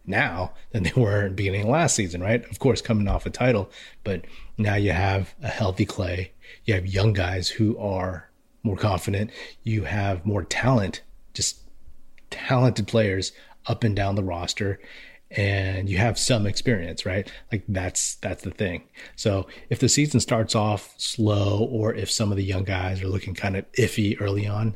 now 0.07 0.53
than 0.71 0.83
they 0.83 0.93
were 0.95 1.23
in 1.23 1.29
the 1.29 1.35
beginning 1.35 1.63
of 1.63 1.69
last 1.69 1.95
season, 1.95 2.21
right? 2.21 2.49
Of 2.49 2.59
course, 2.59 2.81
coming 2.81 3.07
off 3.07 3.25
a 3.25 3.29
title, 3.29 3.69
but 4.03 4.25
now 4.57 4.75
you 4.75 4.91
have 4.91 5.35
a 5.41 5.49
healthy 5.49 5.85
Klay. 5.85 6.29
You 6.65 6.73
have 6.73 6.87
young 6.87 7.13
guys 7.13 7.49
who 7.49 7.77
are 7.77 8.29
more 8.63 8.77
confident. 8.77 9.31
You 9.63 9.83
have 9.83 10.25
more 10.25 10.43
talent, 10.43 11.01
just 11.33 11.61
talented 12.29 12.87
players 12.87 13.31
up 13.67 13.83
and 13.83 13.95
down 13.95 14.15
the 14.15 14.23
roster 14.23 14.79
and 15.31 15.89
you 15.89 15.97
have 15.97 16.17
some 16.17 16.45
experience, 16.45 17.05
right? 17.05 17.29
Like 17.51 17.63
that's 17.67 18.15
that's 18.15 18.43
the 18.43 18.51
thing. 18.51 18.83
So 19.15 19.47
if 19.69 19.79
the 19.79 19.89
season 19.89 20.19
starts 20.19 20.55
off 20.55 20.93
slow 20.97 21.67
or 21.69 21.93
if 21.93 22.09
some 22.09 22.31
of 22.31 22.37
the 22.37 22.43
young 22.43 22.63
guys 22.63 23.01
are 23.01 23.07
looking 23.07 23.33
kind 23.33 23.57
of 23.57 23.69
iffy 23.73 24.19
early 24.21 24.47
on, 24.47 24.75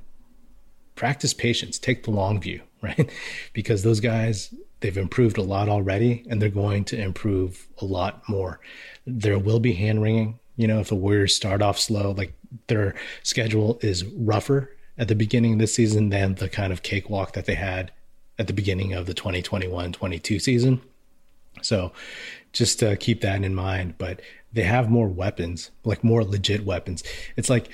practice 0.96 1.34
patience, 1.34 1.80
take 1.80 2.04
the 2.04 2.12
long 2.12 2.42
view, 2.42 2.62
right? 2.82 3.10
Because 3.54 3.84
those 3.84 4.00
guys 4.00 4.54
they've 4.82 4.98
improved 4.98 5.38
a 5.38 5.44
lot 5.44 5.70
already 5.70 6.26
and 6.30 6.42
they're 6.42 6.50
going 6.50 6.84
to 6.86 7.00
improve 7.00 7.68
a 7.80 7.86
lot 7.86 8.28
more. 8.28 8.60
There 9.06 9.40
will 9.40 9.60
be 9.60 9.74
hand 9.74 10.02
wringing, 10.02 10.40
you 10.58 10.68
know, 10.68 10.80
if 10.80 10.90
the 10.90 10.96
Warriors 10.96 11.36
start 11.36 11.62
off 11.62 11.80
slow, 11.80 12.12
like 12.12 12.34
their 12.68 12.96
schedule 13.24 13.80
is 13.82 14.04
rougher 14.06 14.76
at 14.98 15.08
the 15.08 15.16
beginning 15.16 15.54
of 15.54 15.60
this 15.60 15.74
season 15.74 16.10
than 16.10 16.36
the 16.36 16.50
kind 16.50 16.74
of 16.74 16.84
cakewalk 16.84 17.34
that 17.34 17.46
they 17.46 17.56
had 17.56 17.92
at 18.38 18.48
the 18.48 18.54
beginning 18.54 18.94
of 18.94 19.06
the 19.06 19.14
2021-22 19.14 20.42
season. 20.42 20.82
So 21.62 21.92
just 22.54 22.80
to 22.80 22.98
keep 22.98 23.22
that 23.22 23.44
in 23.44 23.56
mind, 23.56 23.96
but 23.98 24.22
they 24.52 24.64
have 24.64 24.90
more 24.90 25.08
weapons, 25.08 25.72
like 25.84 26.04
more 26.04 26.24
legit 26.24 26.66
weapons. 26.66 27.04
It's 27.36 27.50
like 27.50 27.70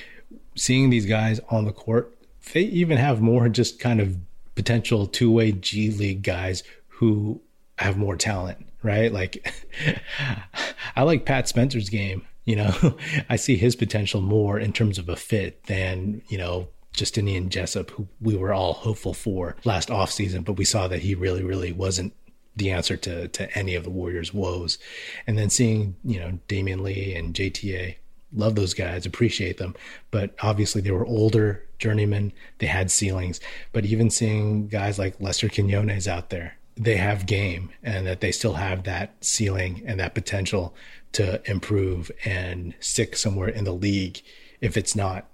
seeing 0.55 0.89
these 0.89 1.05
guys 1.05 1.39
on 1.49 1.65
the 1.65 1.71
court, 1.71 2.15
they 2.53 2.61
even 2.61 2.97
have 2.97 3.21
more 3.21 3.49
just 3.49 3.79
kind 3.79 3.99
of 3.99 4.17
potential 4.55 5.05
two-way 5.05 5.51
G 5.51 5.91
League 5.91 6.23
guys 6.23 6.63
who 6.97 7.39
have 7.77 7.95
more 7.95 8.15
talent, 8.15 8.65
right? 8.81 9.11
Like 9.11 9.53
I 10.95 11.03
like 11.03 11.25
Pat 11.25 11.47
Spencer's 11.47 11.89
game. 11.89 12.25
You 12.45 12.55
know, 12.55 12.97
I 13.29 13.35
see 13.35 13.55
his 13.55 13.75
potential 13.75 14.21
more 14.21 14.59
in 14.59 14.73
terms 14.73 14.97
of 14.97 15.09
a 15.09 15.15
fit 15.15 15.63
than, 15.65 16.21
you 16.27 16.37
know, 16.37 16.69
Justinian 16.93 17.49
Jessup, 17.49 17.91
who 17.91 18.07
we 18.19 18.35
were 18.35 18.53
all 18.53 18.73
hopeful 18.73 19.13
for 19.13 19.55
last 19.63 19.89
offseason, 19.89 20.43
but 20.43 20.53
we 20.53 20.65
saw 20.65 20.87
that 20.87 21.01
he 21.01 21.13
really, 21.13 21.43
really 21.43 21.71
wasn't 21.71 22.13
the 22.55 22.71
answer 22.71 22.97
to 22.97 23.27
to 23.27 23.55
any 23.55 23.75
of 23.75 23.83
the 23.83 23.91
Warriors' 23.91 24.33
woes. 24.33 24.79
And 25.27 25.37
then 25.37 25.51
seeing, 25.51 25.95
you 26.03 26.19
know, 26.19 26.39
Damian 26.47 26.81
Lee 26.81 27.13
and 27.13 27.35
JTA, 27.35 27.97
love 28.33 28.55
those 28.55 28.73
guys, 28.73 29.05
appreciate 29.05 29.57
them, 29.57 29.75
but 30.09 30.33
obviously 30.41 30.81
they 30.81 30.91
were 30.91 31.05
older 31.05 31.63
journeymen, 31.77 32.33
they 32.57 32.65
had 32.65 32.89
ceilings. 32.89 33.39
But 33.71 33.85
even 33.85 34.09
seeing 34.09 34.67
guys 34.67 34.97
like 34.97 35.21
Lester 35.21 35.49
Quinones 35.49 36.07
out 36.07 36.31
there, 36.31 36.57
they 36.77 36.97
have 36.97 37.25
game 37.25 37.69
and 37.83 38.05
that 38.05 38.21
they 38.21 38.31
still 38.31 38.53
have 38.53 38.83
that 38.83 39.15
ceiling 39.21 39.83
and 39.85 39.99
that 39.99 40.13
potential 40.13 40.75
to 41.13 41.41
improve 41.49 42.11
and 42.23 42.73
stick 42.79 43.15
somewhere 43.15 43.49
in 43.49 43.63
the 43.63 43.73
league 43.73 44.21
if 44.61 44.77
it's 44.77 44.95
not 44.95 45.25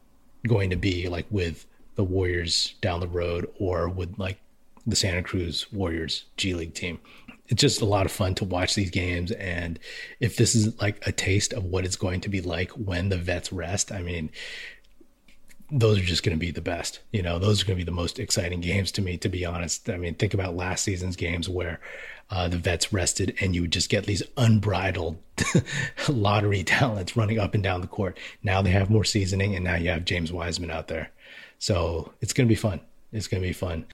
going 0.47 0.69
to 0.69 0.75
be 0.75 1.07
like 1.09 1.25
with 1.29 1.65
the 1.95 2.03
Warriors 2.03 2.75
down 2.81 2.99
the 2.99 3.07
road 3.07 3.49
or 3.59 3.87
with 3.87 4.17
like 4.17 4.39
the 4.85 4.95
Santa 4.95 5.23
Cruz 5.23 5.71
Warriors 5.71 6.25
G 6.37 6.53
League 6.53 6.73
team. 6.73 6.99
It's 7.47 7.61
just 7.61 7.81
a 7.81 7.85
lot 7.85 8.05
of 8.05 8.11
fun 8.11 8.35
to 8.35 8.45
watch 8.45 8.73
these 8.73 8.89
games. 8.89 9.31
And 9.33 9.77
if 10.19 10.37
this 10.37 10.55
is 10.55 10.79
like 10.81 11.05
a 11.05 11.11
taste 11.11 11.53
of 11.53 11.65
what 11.65 11.85
it's 11.85 11.97
going 11.97 12.21
to 12.21 12.29
be 12.29 12.41
like 12.41 12.71
when 12.71 13.09
the 13.09 13.17
vets 13.17 13.51
rest, 13.51 13.91
I 13.91 14.01
mean, 14.01 14.31
those 15.71 15.99
are 15.99 16.03
just 16.03 16.23
going 16.23 16.37
to 16.37 16.39
be 16.39 16.51
the 16.51 16.61
best. 16.61 16.99
You 17.11 17.21
know, 17.21 17.39
those 17.39 17.61
are 17.61 17.65
going 17.65 17.77
to 17.77 17.83
be 17.83 17.85
the 17.85 17.91
most 17.91 18.19
exciting 18.19 18.61
games 18.61 18.91
to 18.93 19.01
me, 19.01 19.17
to 19.17 19.29
be 19.29 19.45
honest. 19.45 19.89
I 19.89 19.97
mean, 19.97 20.15
think 20.15 20.33
about 20.33 20.55
last 20.55 20.83
season's 20.83 21.15
games 21.15 21.49
where 21.49 21.79
uh, 22.29 22.47
the 22.47 22.57
vets 22.57 22.93
rested 22.93 23.35
and 23.41 23.55
you 23.55 23.61
would 23.61 23.71
just 23.71 23.89
get 23.89 24.05
these 24.05 24.23
unbridled 24.37 25.17
lottery 26.09 26.63
talents 26.63 27.15
running 27.15 27.39
up 27.39 27.53
and 27.53 27.63
down 27.63 27.81
the 27.81 27.87
court. 27.87 28.17
Now 28.41 28.61
they 28.61 28.71
have 28.71 28.89
more 28.89 29.03
seasoning 29.03 29.55
and 29.55 29.63
now 29.63 29.75
you 29.75 29.89
have 29.89 30.05
James 30.05 30.31
Wiseman 30.31 30.71
out 30.71 30.87
there. 30.87 31.11
So 31.59 32.13
it's 32.21 32.33
going 32.33 32.47
to 32.47 32.51
be 32.51 32.55
fun. 32.55 32.81
It's 33.11 33.27
going 33.27 33.41
to 33.41 33.47
be 33.47 33.53
fun. 33.53 33.85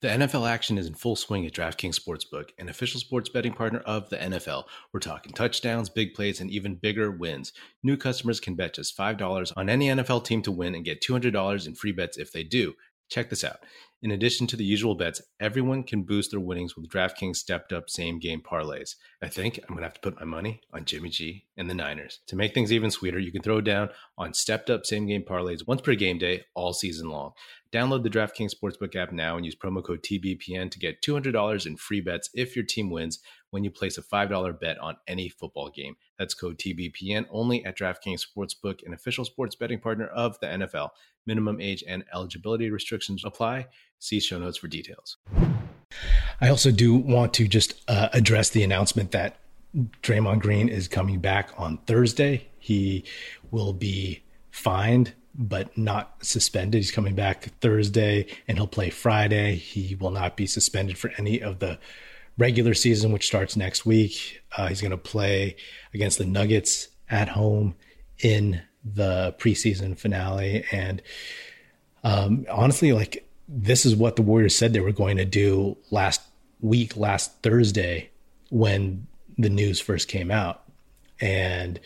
The 0.00 0.06
NFL 0.06 0.48
action 0.48 0.78
is 0.78 0.86
in 0.86 0.94
full 0.94 1.16
swing 1.16 1.44
at 1.44 1.52
DraftKings 1.52 1.98
Sportsbook, 1.98 2.50
an 2.56 2.68
official 2.68 3.00
sports 3.00 3.30
betting 3.30 3.52
partner 3.52 3.80
of 3.80 4.08
the 4.10 4.16
NFL. 4.16 4.66
We're 4.92 5.00
talking 5.00 5.32
touchdowns, 5.32 5.88
big 5.88 6.14
plays, 6.14 6.40
and 6.40 6.48
even 6.52 6.76
bigger 6.76 7.10
wins. 7.10 7.52
New 7.82 7.96
customers 7.96 8.38
can 8.38 8.54
bet 8.54 8.74
just 8.74 8.96
$5 8.96 9.52
on 9.56 9.68
any 9.68 9.88
NFL 9.88 10.24
team 10.24 10.40
to 10.42 10.52
win 10.52 10.76
and 10.76 10.84
get 10.84 11.02
$200 11.02 11.66
in 11.66 11.74
free 11.74 11.90
bets 11.90 12.16
if 12.16 12.30
they 12.30 12.44
do. 12.44 12.74
Check 13.10 13.28
this 13.28 13.42
out. 13.42 13.56
In 14.00 14.12
addition 14.12 14.46
to 14.46 14.56
the 14.56 14.64
usual 14.64 14.94
bets, 14.94 15.20
everyone 15.40 15.82
can 15.82 16.04
boost 16.04 16.30
their 16.30 16.38
winnings 16.38 16.76
with 16.76 16.88
DraftKings 16.88 17.34
stepped 17.34 17.72
up 17.72 17.90
same 17.90 18.20
game 18.20 18.40
parlays. 18.40 18.94
I 19.20 19.26
think 19.26 19.58
I'm 19.58 19.74
going 19.74 19.78
to 19.78 19.86
have 19.86 19.94
to 19.94 20.00
put 20.00 20.20
my 20.20 20.24
money 20.24 20.60
on 20.72 20.84
Jimmy 20.84 21.08
G 21.08 21.46
and 21.56 21.68
the 21.68 21.74
Niners. 21.74 22.20
To 22.28 22.36
make 22.36 22.54
things 22.54 22.72
even 22.72 22.92
sweeter, 22.92 23.18
you 23.18 23.32
can 23.32 23.42
throw 23.42 23.60
down 23.60 23.90
on 24.16 24.34
stepped 24.34 24.70
up 24.70 24.86
same 24.86 25.08
game 25.08 25.24
parlays 25.24 25.66
once 25.66 25.80
per 25.80 25.96
game 25.96 26.16
day 26.16 26.44
all 26.54 26.72
season 26.72 27.10
long. 27.10 27.32
Download 27.72 28.04
the 28.04 28.08
DraftKings 28.08 28.54
Sportsbook 28.54 28.94
app 28.94 29.12
now 29.12 29.36
and 29.36 29.44
use 29.44 29.56
promo 29.56 29.84
code 29.84 30.04
TBPN 30.04 30.70
to 30.70 30.78
get 30.78 31.02
$200 31.02 31.66
in 31.66 31.76
free 31.76 32.00
bets 32.00 32.30
if 32.32 32.54
your 32.54 32.64
team 32.64 32.90
wins 32.90 33.18
when 33.50 33.64
you 33.64 33.70
place 33.70 33.98
a 33.98 34.02
$5 34.02 34.60
bet 34.60 34.78
on 34.78 34.96
any 35.06 35.28
football 35.28 35.70
game. 35.70 35.96
That's 36.18 36.34
code 36.34 36.58
TBPN 36.58 37.26
only 37.30 37.64
at 37.64 37.76
DraftKings 37.76 38.24
Sportsbook, 38.24 38.86
an 38.86 38.94
official 38.94 39.24
sports 39.24 39.54
betting 39.54 39.80
partner 39.80 40.06
of 40.06 40.38
the 40.40 40.46
NFL. 40.46 40.90
Minimum 41.26 41.60
age 41.60 41.84
and 41.86 42.04
eligibility 42.14 42.70
restrictions 42.70 43.22
apply. 43.24 43.66
See 43.98 44.20
show 44.20 44.38
notes 44.38 44.58
for 44.58 44.68
details. 44.68 45.16
I 46.40 46.48
also 46.48 46.70
do 46.70 46.94
want 46.94 47.34
to 47.34 47.48
just 47.48 47.82
uh, 47.88 48.08
address 48.12 48.50
the 48.50 48.62
announcement 48.62 49.10
that 49.12 49.36
Draymond 50.02 50.40
Green 50.40 50.68
is 50.68 50.88
coming 50.88 51.20
back 51.20 51.50
on 51.56 51.78
Thursday. 51.78 52.48
He 52.58 53.04
will 53.50 53.72
be 53.72 54.22
fined 54.50 55.14
but 55.38 55.76
not 55.78 56.16
suspended. 56.20 56.78
He's 56.78 56.90
coming 56.90 57.14
back 57.14 57.44
Thursday 57.60 58.26
and 58.48 58.58
he'll 58.58 58.66
play 58.66 58.90
Friday. 58.90 59.54
He 59.54 59.94
will 59.94 60.10
not 60.10 60.36
be 60.36 60.46
suspended 60.46 60.98
for 60.98 61.12
any 61.16 61.40
of 61.40 61.60
the 61.60 61.78
regular 62.36 62.74
season, 62.74 63.12
which 63.12 63.26
starts 63.26 63.56
next 63.56 63.86
week. 63.86 64.42
Uh, 64.56 64.66
he's 64.66 64.80
going 64.80 64.90
to 64.90 64.96
play 64.96 65.56
against 65.94 66.18
the 66.18 66.26
Nuggets 66.26 66.88
at 67.08 67.28
home 67.28 67.76
in 68.18 68.62
the 68.84 69.34
preseason 69.38 69.96
finale. 69.96 70.64
And 70.72 71.02
um, 72.02 72.44
honestly, 72.50 72.92
like 72.92 73.27
this 73.48 73.86
is 73.86 73.96
what 73.96 74.16
the 74.16 74.22
Warriors 74.22 74.54
said 74.54 74.72
they 74.72 74.80
were 74.80 74.92
going 74.92 75.16
to 75.16 75.24
do 75.24 75.76
last 75.90 76.20
week, 76.60 76.96
last 76.96 77.42
Thursday, 77.42 78.10
when 78.50 79.06
the 79.38 79.48
news 79.48 79.80
first 79.80 80.08
came 80.08 80.30
out. 80.30 80.62
And 81.20 81.80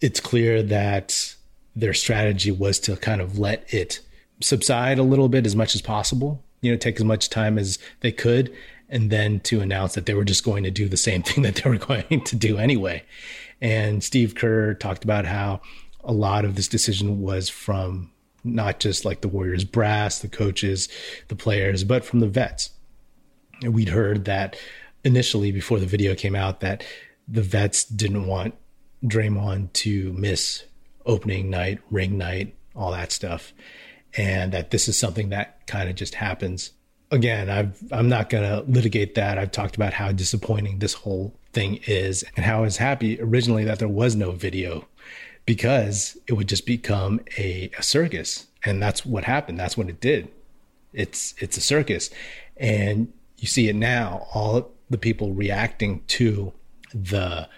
it's 0.00 0.20
clear 0.20 0.62
that 0.62 1.34
their 1.74 1.94
strategy 1.94 2.50
was 2.50 2.80
to 2.80 2.96
kind 2.96 3.20
of 3.20 3.38
let 3.38 3.72
it 3.72 4.00
subside 4.40 4.98
a 4.98 5.02
little 5.02 5.28
bit 5.28 5.46
as 5.46 5.54
much 5.54 5.74
as 5.74 5.82
possible, 5.82 6.42
you 6.62 6.70
know, 6.70 6.78
take 6.78 6.96
as 6.96 7.04
much 7.04 7.28
time 7.28 7.58
as 7.58 7.78
they 8.00 8.12
could, 8.12 8.52
and 8.88 9.10
then 9.10 9.40
to 9.40 9.60
announce 9.60 9.94
that 9.94 10.06
they 10.06 10.14
were 10.14 10.24
just 10.24 10.44
going 10.44 10.64
to 10.64 10.70
do 10.70 10.88
the 10.88 10.96
same 10.96 11.22
thing 11.24 11.42
that 11.42 11.56
they 11.56 11.68
were 11.68 11.76
going 11.76 12.22
to 12.24 12.36
do 12.36 12.56
anyway. 12.56 13.02
And 13.60 14.02
Steve 14.02 14.34
Kerr 14.34 14.74
talked 14.74 15.04
about 15.04 15.26
how 15.26 15.60
a 16.04 16.12
lot 16.12 16.44
of 16.44 16.54
this 16.54 16.68
decision 16.68 17.20
was 17.20 17.48
from 17.48 18.10
not 18.46 18.80
just 18.80 19.04
like 19.04 19.20
the 19.20 19.28
Warriors 19.28 19.64
brass, 19.64 20.20
the 20.20 20.28
coaches, 20.28 20.88
the 21.28 21.36
players, 21.36 21.84
but 21.84 22.04
from 22.04 22.20
the 22.20 22.28
vets. 22.28 22.70
We'd 23.62 23.88
heard 23.88 24.24
that 24.26 24.56
initially 25.04 25.52
before 25.52 25.78
the 25.78 25.86
video 25.86 26.14
came 26.14 26.34
out 26.34 26.60
that 26.60 26.84
the 27.28 27.42
vets 27.42 27.84
didn't 27.84 28.26
want 28.26 28.54
Draymond 29.04 29.72
to 29.74 30.12
miss 30.12 30.64
opening 31.04 31.50
night, 31.50 31.80
ring 31.90 32.18
night, 32.18 32.54
all 32.74 32.90
that 32.92 33.12
stuff. 33.12 33.52
And 34.16 34.52
that 34.52 34.70
this 34.70 34.88
is 34.88 34.98
something 34.98 35.30
that 35.30 35.66
kind 35.66 35.88
of 35.88 35.94
just 35.94 36.14
happens. 36.14 36.72
Again, 37.10 37.48
I've, 37.50 37.80
I'm 37.92 38.08
not 38.08 38.30
going 38.30 38.44
to 38.44 38.70
litigate 38.70 39.14
that. 39.14 39.38
I've 39.38 39.52
talked 39.52 39.76
about 39.76 39.92
how 39.92 40.10
disappointing 40.12 40.78
this 40.78 40.94
whole 40.94 41.38
thing 41.52 41.80
is 41.86 42.24
and 42.34 42.44
how 42.44 42.58
I 42.58 42.62
was 42.62 42.78
happy 42.78 43.20
originally 43.20 43.64
that 43.64 43.78
there 43.78 43.88
was 43.88 44.16
no 44.16 44.32
video 44.32 44.86
because 45.46 46.18
it 46.26 46.34
would 46.34 46.48
just 46.48 46.66
become 46.66 47.20
a, 47.38 47.70
a 47.78 47.82
circus. 47.82 48.46
And 48.64 48.82
that's 48.82 49.06
what 49.06 49.24
happened. 49.24 49.58
That's 49.58 49.76
what 49.76 49.88
it 49.88 50.00
did. 50.00 50.28
It's, 50.92 51.34
it's 51.38 51.56
a 51.56 51.60
circus. 51.60 52.10
And 52.56 53.12
you 53.38 53.46
see 53.46 53.68
it 53.68 53.76
now, 53.76 54.26
all 54.34 54.70
the 54.90 54.98
people 54.98 55.32
reacting 55.32 56.02
to 56.08 56.52
the, 56.92 57.48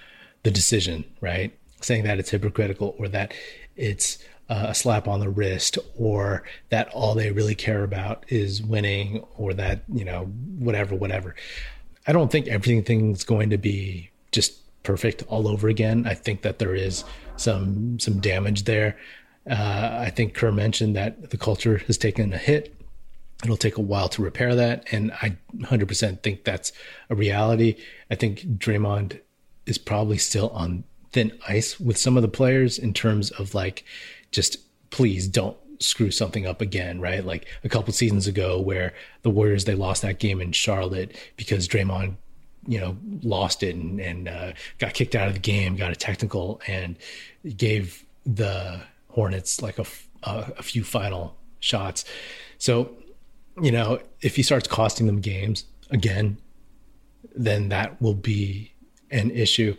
the 0.42 0.50
decision, 0.50 1.04
right? 1.20 1.58
saying 1.80 2.04
that 2.04 2.18
it's 2.18 2.30
hypocritical 2.30 2.94
or 2.98 3.08
that 3.08 3.32
it's 3.76 4.18
uh, 4.48 4.66
a 4.68 4.74
slap 4.74 5.06
on 5.06 5.20
the 5.20 5.28
wrist 5.28 5.78
or 5.96 6.42
that 6.70 6.88
all 6.90 7.14
they 7.14 7.30
really 7.30 7.54
care 7.54 7.84
about 7.84 8.24
is 8.28 8.62
winning 8.62 9.24
or 9.36 9.52
that, 9.54 9.82
you 9.92 10.04
know, 10.04 10.24
whatever, 10.58 10.94
whatever. 10.94 11.34
I 12.06 12.12
don't 12.12 12.32
think 12.32 12.48
everything's 12.48 13.24
going 13.24 13.50
to 13.50 13.58
be 13.58 14.10
just 14.32 14.54
perfect 14.82 15.22
all 15.28 15.46
over 15.46 15.68
again. 15.68 16.06
I 16.06 16.14
think 16.14 16.42
that 16.42 16.58
there 16.58 16.74
is 16.74 17.04
some 17.40 17.98
some 17.98 18.20
damage 18.20 18.64
there. 18.64 18.96
Uh, 19.48 19.98
I 20.00 20.10
think 20.10 20.34
Kerr 20.34 20.52
mentioned 20.52 20.94
that 20.96 21.30
the 21.30 21.38
culture 21.38 21.78
has 21.86 21.96
taken 21.96 22.32
a 22.32 22.38
hit. 22.38 22.74
It'll 23.44 23.56
take 23.56 23.76
a 23.76 23.82
while 23.82 24.08
to 24.10 24.22
repair 24.22 24.54
that, 24.56 24.84
and 24.90 25.12
I 25.22 25.36
100% 25.56 26.22
think 26.22 26.44
that's 26.44 26.72
a 27.08 27.14
reality. 27.14 27.76
I 28.10 28.16
think 28.16 28.40
Draymond 28.40 29.20
is 29.64 29.78
probably 29.78 30.18
still 30.18 30.50
on 30.50 30.84
thin 31.12 31.32
ice 31.46 31.78
with 31.78 31.96
some 31.96 32.16
of 32.16 32.22
the 32.22 32.28
players 32.28 32.78
in 32.78 32.92
terms 32.92 33.30
of 33.30 33.54
like 33.54 33.84
just 34.30 34.58
please 34.90 35.28
don't 35.28 35.56
screw 35.80 36.10
something 36.10 36.46
up 36.46 36.60
again, 36.60 37.00
right? 37.00 37.24
Like 37.24 37.46
a 37.64 37.68
couple 37.68 37.92
seasons 37.92 38.26
ago 38.26 38.60
where 38.60 38.92
the 39.22 39.30
Warriors 39.30 39.64
they 39.64 39.74
lost 39.74 40.02
that 40.02 40.18
game 40.18 40.40
in 40.40 40.52
Charlotte 40.52 41.16
because 41.36 41.68
Draymond, 41.68 42.16
you 42.68 42.78
know, 42.78 42.96
lost 43.22 43.62
it 43.62 43.74
and, 43.74 43.98
and 43.98 44.28
uh, 44.28 44.52
got 44.78 44.92
kicked 44.92 45.14
out 45.14 45.26
of 45.26 45.34
the 45.34 45.40
game, 45.40 45.74
got 45.74 45.90
a 45.90 45.96
technical, 45.96 46.60
and 46.66 46.96
gave 47.56 48.04
the 48.26 48.80
Hornets 49.08 49.62
like 49.62 49.78
a, 49.78 49.86
a, 50.22 50.52
a 50.58 50.62
few 50.62 50.84
final 50.84 51.34
shots. 51.60 52.04
So, 52.58 52.94
you 53.60 53.72
know, 53.72 54.00
if 54.20 54.36
he 54.36 54.42
starts 54.42 54.68
costing 54.68 55.06
them 55.06 55.20
games 55.20 55.64
again, 55.90 56.36
then 57.34 57.70
that 57.70 58.00
will 58.02 58.14
be 58.14 58.72
an 59.10 59.30
issue. 59.30 59.74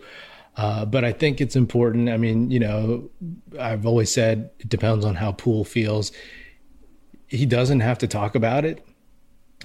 Uh, 0.58 0.84
but 0.84 1.06
I 1.06 1.12
think 1.12 1.40
it's 1.40 1.56
important. 1.56 2.10
I 2.10 2.18
mean, 2.18 2.50
you 2.50 2.60
know, 2.60 3.10
I've 3.58 3.86
always 3.86 4.12
said 4.12 4.50
it 4.60 4.68
depends 4.68 5.06
on 5.06 5.16
how 5.16 5.32
Poole 5.32 5.64
feels. 5.64 6.12
He 7.28 7.46
doesn't 7.46 7.82
have 7.82 8.00
to 8.00 8.08
talk 8.08 8.34
about 8.34 8.66
it. 8.66 8.84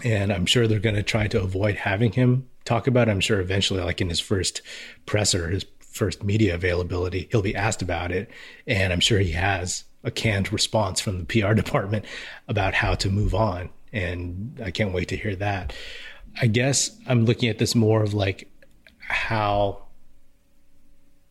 And 0.05 0.33
I'm 0.33 0.45
sure 0.45 0.67
they're 0.67 0.79
going 0.79 0.97
to 0.97 1.03
try 1.03 1.27
to 1.29 1.41
avoid 1.41 1.77
having 1.77 2.13
him 2.13 2.49
talk 2.65 2.87
about. 2.87 3.09
I'm 3.09 3.21
sure 3.21 3.41
eventually, 3.41 3.83
like 3.83 4.01
in 4.01 4.09
his 4.09 4.21
first 4.21 4.63
presser, 5.07 5.49
his 5.51 5.65
first 5.81 6.25
media 6.25 6.55
availability, 6.55 7.29
he'll 7.31 7.43
be 7.43 7.55
asked 7.55 7.83
about 7.83 8.11
it. 8.11 8.31
And 8.67 8.93
I'm 8.93 9.01
sure 9.01 9.19
he 9.21 9.33
has 9.33 9.85
a 10.03 10.11
canned 10.11 10.53
response 10.53 11.01
from 11.01 11.19
the 11.19 11.25
PR 11.43 11.55
department 11.55 12.05
about 12.49 12.75
how 12.75 12.95
to 12.97 13.09
move 13.09 13.35
on. 13.35 13.71
And 13.93 14.61
I 14.63 14.71
can't 14.71 14.93
wait 14.93 15.09
to 15.09 15.17
hear 15.17 15.37
that. 15.37 15.73
I 16.41 16.49
guess 16.49 16.91
I'm 17.07 17.25
looking 17.25 17.49
at 17.49 17.59
this 17.59 17.75
more 17.75 18.03
of 18.03 18.13
like 18.13 18.51
how 18.99 19.85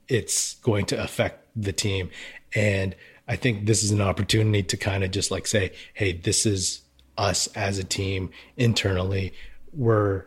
it's 0.08 0.56
going 0.56 0.86
to 0.88 1.04
affect 1.04 1.46
the 1.56 1.74
team. 1.74 2.10
And 2.56 2.96
I 3.28 3.36
think 3.36 3.66
this 3.66 3.84
is 3.84 3.92
an 3.92 4.02
opportunity 4.02 4.64
to 4.64 4.78
kind 4.78 5.04
of 5.04 5.12
just 5.12 5.32
like 5.32 5.48
say, 5.48 5.74
hey, 5.94 6.14
this 6.14 6.46
is 6.46 6.82
us 7.18 7.48
as 7.48 7.80
a 7.80 7.84
team 7.84 8.30
internally. 8.58 9.34
We're 9.74 10.26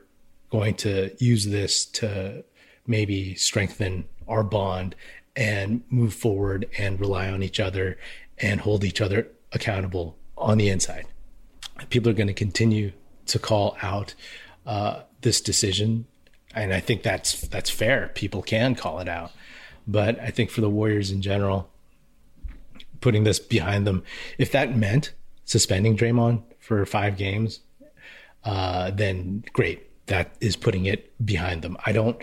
going 0.57 0.75
to 0.75 1.11
use 1.19 1.45
this 1.45 1.85
to 1.85 2.42
maybe 2.87 3.35
strengthen 3.35 4.05
our 4.27 4.42
bond 4.42 4.95
and 5.37 5.83
move 5.90 6.14
forward 6.14 6.66
and 6.79 6.99
rely 6.99 7.29
on 7.29 7.42
each 7.42 7.61
other 7.61 7.99
and 8.38 8.61
hold 8.61 8.83
each 8.83 9.03
other 9.03 9.29
accountable 9.53 10.16
on 10.38 10.57
the 10.57 10.71
inside. 10.71 11.05
People 11.90 12.11
are 12.11 12.14
going 12.14 12.27
to 12.27 12.40
continue 12.47 12.92
to 13.27 13.38
call 13.38 13.77
out 13.83 14.14
uh, 14.64 15.03
this 15.21 15.42
decision, 15.42 16.07
and 16.55 16.73
I 16.73 16.81
think 16.81 17.03
that's 17.03 17.42
that's 17.49 17.69
fair. 17.69 18.11
People 18.14 18.40
can 18.40 18.75
call 18.75 18.99
it 19.01 19.09
out, 19.09 19.33
but 19.87 20.19
I 20.21 20.31
think 20.31 20.49
for 20.51 20.62
the 20.62 20.71
Warriors 20.71 21.11
in 21.11 21.21
general, 21.21 21.69
putting 23.03 23.25
this 23.25 23.38
behind 23.38 23.87
them, 23.87 24.05
if 24.38 24.53
that 24.53 24.75
meant 24.75 25.12
suspending 25.45 25.99
Draymond 25.99 26.42
for 26.59 26.87
five 26.87 27.19
games, 27.19 27.61
uh, 28.42 28.90
then 28.90 29.45
great. 29.53 29.87
That 30.07 30.35
is 30.40 30.57
putting 30.57 30.87
it 30.87 31.12
behind 31.25 31.62
them. 31.62 31.77
I 31.85 31.92
don't 31.92 32.21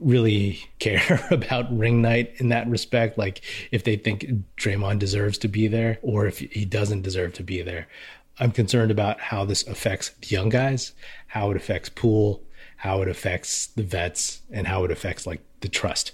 really 0.00 0.60
care 0.78 1.26
about 1.30 1.76
ring 1.76 2.02
night 2.02 2.34
in 2.36 2.48
that 2.50 2.68
respect. 2.68 3.18
Like 3.18 3.42
if 3.70 3.84
they 3.84 3.96
think 3.96 4.26
Draymond 4.56 4.98
deserves 4.98 5.38
to 5.38 5.48
be 5.48 5.66
there 5.66 5.98
or 6.02 6.26
if 6.26 6.38
he 6.38 6.64
doesn't 6.64 7.02
deserve 7.02 7.34
to 7.34 7.42
be 7.42 7.62
there. 7.62 7.88
I'm 8.40 8.52
concerned 8.52 8.92
about 8.92 9.20
how 9.20 9.44
this 9.44 9.66
affects 9.66 10.10
the 10.10 10.28
young 10.28 10.48
guys, 10.48 10.92
how 11.26 11.50
it 11.50 11.56
affects 11.56 11.88
Poole, 11.88 12.44
how 12.76 13.02
it 13.02 13.08
affects 13.08 13.66
the 13.66 13.82
vets, 13.82 14.42
and 14.52 14.68
how 14.68 14.84
it 14.84 14.92
affects 14.92 15.26
like 15.26 15.40
the 15.60 15.68
trust. 15.68 16.12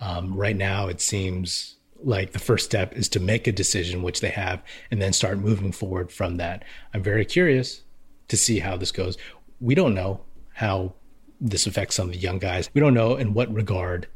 Um, 0.00 0.34
right 0.34 0.56
now, 0.56 0.88
it 0.88 1.00
seems 1.00 1.76
like 2.02 2.32
the 2.32 2.38
first 2.40 2.64
step 2.64 2.96
is 2.96 3.08
to 3.10 3.20
make 3.20 3.46
a 3.46 3.52
decision, 3.52 4.02
which 4.02 4.20
they 4.20 4.30
have, 4.30 4.62
and 4.90 5.00
then 5.00 5.12
start 5.12 5.38
moving 5.38 5.70
forward 5.70 6.10
from 6.10 6.38
that. 6.38 6.64
I'm 6.92 7.02
very 7.02 7.24
curious 7.24 7.82
to 8.28 8.36
see 8.36 8.58
how 8.58 8.76
this 8.76 8.90
goes. 8.90 9.16
We 9.60 9.76
don't 9.76 9.94
know 9.94 10.22
how 10.60 10.92
this 11.40 11.66
affects 11.66 11.96
some 11.96 12.08
of 12.08 12.12
the 12.12 12.20
young 12.20 12.38
guys. 12.38 12.68
We 12.74 12.82
don't 12.82 12.92
know 12.92 13.16
in 13.16 13.32
what 13.32 13.50
regard 13.52 14.06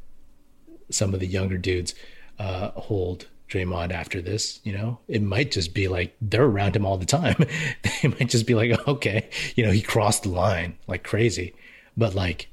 some 0.91 1.15
of 1.15 1.21
the 1.21 1.27
younger 1.27 1.57
dudes 1.57 1.95
uh, 2.39 2.71
hold 2.73 3.29
Draymond 3.49 3.93
after 3.93 4.21
this. 4.21 4.61
You 4.63 4.75
know, 4.75 4.99
it 5.09 5.23
might 5.23 5.51
just 5.51 5.73
be 5.73 5.89
like 5.89 6.15
they're 6.21 6.45
around 6.45 6.77
him 6.77 6.85
all 6.85 6.99
the 6.99 7.07
time. 7.07 7.37
they 8.03 8.09
might 8.09 8.29
just 8.29 8.47
be 8.47 8.55
like, 8.55 8.87
okay, 8.87 9.31
you 9.57 9.65
know, 9.65 9.71
he 9.73 9.81
crossed 9.81 10.25
the 10.25 10.29
line 10.29 10.77
like 10.87 11.03
crazy, 11.03 11.55
but 11.97 12.15
like 12.15 12.49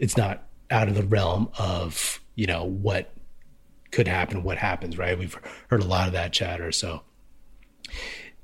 it's 0.00 0.16
not 0.16 0.42
out 0.68 0.88
of 0.88 0.96
the 0.96 1.04
realm 1.04 1.48
of 1.56 2.20
you 2.34 2.48
know 2.48 2.64
what 2.64 3.12
could 3.92 4.08
happen, 4.08 4.42
what 4.42 4.58
happens, 4.58 4.98
right? 4.98 5.16
We've 5.16 5.38
heard 5.68 5.84
a 5.84 5.86
lot 5.86 6.08
of 6.08 6.14
that 6.14 6.32
chatter, 6.32 6.72
so 6.72 7.02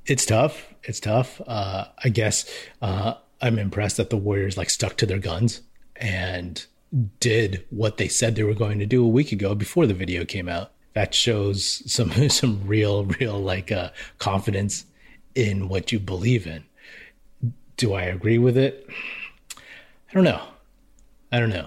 it's 0.06 0.24
tough. 0.24 0.72
It's 0.84 1.00
tough. 1.00 1.40
Uh, 1.44 1.86
I 2.04 2.08
guess 2.08 2.48
uh, 2.80 3.14
I'm 3.42 3.58
impressed 3.58 3.96
that 3.96 4.10
the 4.10 4.16
Warriors 4.16 4.56
like 4.56 4.70
stuck 4.70 4.96
to 4.98 5.06
their 5.06 5.18
guns 5.18 5.60
and 5.96 6.64
did 7.20 7.64
what 7.70 7.96
they 7.96 8.08
said 8.08 8.36
they 8.36 8.44
were 8.44 8.54
going 8.54 8.78
to 8.78 8.86
do 8.86 9.04
a 9.04 9.08
week 9.08 9.32
ago 9.32 9.54
before 9.54 9.86
the 9.86 9.94
video 9.94 10.24
came 10.24 10.48
out. 10.48 10.70
That 10.94 11.14
shows 11.14 11.82
some 11.92 12.12
some 12.28 12.66
real 12.66 13.04
real 13.04 13.38
like 13.40 13.72
uh, 13.72 13.90
confidence 14.18 14.86
in 15.34 15.68
what 15.68 15.90
you 15.90 15.98
believe 15.98 16.46
in. 16.46 16.64
Do 17.76 17.94
I 17.94 18.02
agree 18.02 18.38
with 18.38 18.56
it? 18.56 18.86
I 19.56 20.14
don't 20.14 20.24
know. 20.24 20.42
I 21.32 21.40
don't 21.40 21.50
know. 21.50 21.66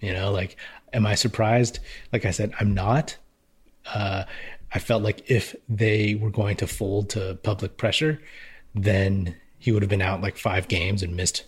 You 0.00 0.14
know, 0.14 0.30
like, 0.30 0.56
am 0.92 1.04
I 1.04 1.16
surprised? 1.16 1.80
Like 2.12 2.24
I 2.24 2.30
said, 2.30 2.54
I'm 2.58 2.72
not. 2.72 3.16
Uh, 3.92 4.24
I 4.72 4.78
felt 4.78 5.02
like 5.02 5.28
if 5.28 5.56
they 5.68 6.14
were 6.14 6.30
going 6.30 6.56
to 6.58 6.66
fold 6.66 7.10
to 7.10 7.38
public 7.42 7.76
pressure, 7.76 8.22
then 8.74 9.34
he 9.60 9.70
would 9.70 9.82
have 9.82 9.90
been 9.90 10.02
out 10.02 10.20
like 10.20 10.36
five 10.36 10.66
games 10.66 11.04
and 11.04 11.14
missed 11.14 11.44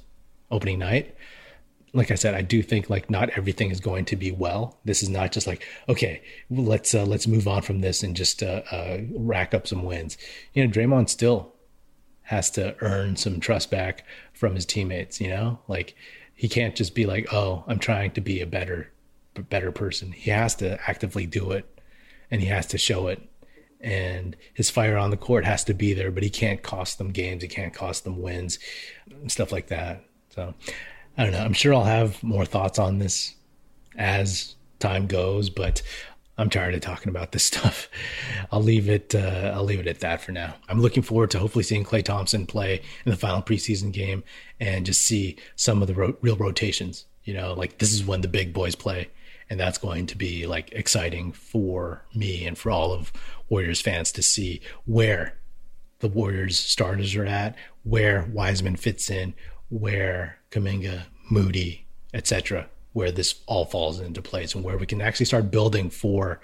opening 0.53 0.79
night 0.79 1.17
like 1.93 2.11
I 2.11 2.15
said, 2.15 2.35
I 2.35 2.43
do 2.43 2.63
think 2.63 2.89
like 2.89 3.11
not 3.11 3.31
everything 3.31 3.71
is 3.71 3.81
going 3.81 4.07
to 4.07 4.17
be 4.17 4.31
well. 4.31 4.79
This 4.85 5.03
is 5.03 5.09
not 5.09 5.33
just 5.33 5.47
like 5.47 5.67
okay, 5.89 6.23
let's 6.51 6.95
uh, 6.95 7.05
let's 7.05 7.27
move 7.27 7.47
on 7.47 7.63
from 7.63 7.81
this 7.81 8.03
and 8.03 8.17
just 8.17 8.43
uh, 8.43 8.63
uh, 8.71 9.01
rack 9.15 9.53
up 9.55 9.67
some 9.67 9.85
wins. 9.85 10.17
You 10.55 10.65
know, 10.65 10.73
Draymond 10.73 11.09
still 11.09 11.53
has 12.23 12.51
to 12.53 12.77
earn 12.81 13.17
some 13.17 13.41
trust 13.41 13.71
back 13.71 14.05
from 14.33 14.55
his 14.55 14.65
teammates. 14.65 15.21
You 15.21 15.29
know, 15.29 15.59
like 15.69 15.95
he 16.35 16.49
can't 16.49 16.75
just 16.75 16.95
be 16.95 17.05
like, 17.07 17.33
oh, 17.33 17.65
I'm 17.67 17.79
trying 17.79 18.13
to 18.13 18.21
be 18.21 18.41
a 18.41 18.47
better 18.47 18.91
better 19.35 19.73
person. 19.73 20.13
He 20.13 20.31
has 20.31 20.55
to 20.57 20.79
actively 20.89 21.27
do 21.27 21.51
it, 21.51 21.67
and 22.31 22.41
he 22.41 22.47
has 22.47 22.67
to 22.69 22.79
show 22.79 23.09
it. 23.09 23.21
And 23.83 24.37
his 24.55 24.71
fire 24.71 24.97
on 24.97 25.11
the 25.11 25.17
court 25.17 25.45
has 25.45 25.65
to 25.65 25.75
be 25.75 25.93
there, 25.93 26.13
but 26.13 26.23
he 26.23 26.31
can't 26.31 26.63
cost 26.63 26.99
them 26.99 27.11
games. 27.11 27.43
He 27.43 27.49
can't 27.49 27.75
cost 27.75 28.05
them 28.05 28.23
wins, 28.23 28.59
stuff 29.27 29.51
like 29.51 29.67
that. 29.69 30.05
So 30.31 30.55
I 31.19 31.25
don't 31.25 31.33
know. 31.33 31.45
I'm 31.45 31.53
sure 31.53 31.75
I'll 31.75 31.85
have 31.85 32.23
more 32.23 32.45
thoughts 32.45 32.79
on 32.79 32.99
this 32.99 33.35
as 33.97 34.55
time 34.79 35.07
goes, 35.07 35.51
but 35.51 35.83
I'm 36.39 36.49
tired 36.49 36.75
of 36.75 36.81
talking 36.81 37.09
about 37.09 37.33
this 37.33 37.45
stuff. 37.53 37.89
I'll 38.51 38.63
leave 38.63 38.89
it. 38.89 39.15
Uh, 39.15 39.53
I'll 39.55 39.65
leave 39.65 39.81
it 39.81 39.87
at 39.87 40.01
that 40.01 40.21
for 40.21 40.33
now. 40.33 40.55
I'm 40.69 40.81
looking 40.81 41.03
forward 41.03 41.31
to 41.33 41.39
hopefully 41.39 41.65
seeing 41.65 41.85
Klay 41.85 42.03
Thompson 42.03 42.47
play 42.47 42.83
in 43.05 43.11
the 43.11 43.17
final 43.17 43.43
preseason 43.43 43.93
game 43.93 44.25
and 44.61 44.87
just 44.87 45.03
see 45.03 45.37
some 45.57 45.83
of 45.83 45.89
the 45.89 45.95
ro- 45.95 46.17
real 46.21 46.37
rotations. 46.37 47.07
You 47.25 47.35
know, 47.35 47.53
like 47.53 47.79
this 47.79 47.93
is 47.93 48.05
when 48.05 48.21
the 48.21 48.29
big 48.29 48.53
boys 48.53 48.75
play, 48.75 49.09
and 49.53 49.61
that's 49.61 49.77
going 49.77 50.07
to 50.07 50.17
be 50.17 50.47
like 50.47 50.73
exciting 50.73 51.31
for 51.31 52.03
me 52.15 52.47
and 52.47 52.57
for 52.57 52.71
all 52.71 52.91
of 52.91 53.13
Warriors 53.51 53.83
fans 53.83 54.11
to 54.13 54.23
see 54.23 54.63
where 54.87 55.35
the 55.99 56.09
Warriors 56.09 56.59
starters 56.59 57.15
are 57.17 57.27
at, 57.27 57.55
where 57.83 58.27
Wiseman 58.33 58.77
fits 58.77 59.11
in, 59.11 59.35
where 59.69 60.39
Kuminga, 60.51 61.03
Moody, 61.31 61.85
etc., 62.15 62.67
where 62.95 63.13
this 63.13 63.43
all 63.47 63.67
falls 63.67 64.01
into 64.01 64.23
place 64.23 64.55
and 64.55 64.65
where 64.65 64.79
we 64.79 64.87
can 64.87 65.03
actually 65.03 65.27
start 65.27 65.51
building 65.51 65.91
for 65.91 66.41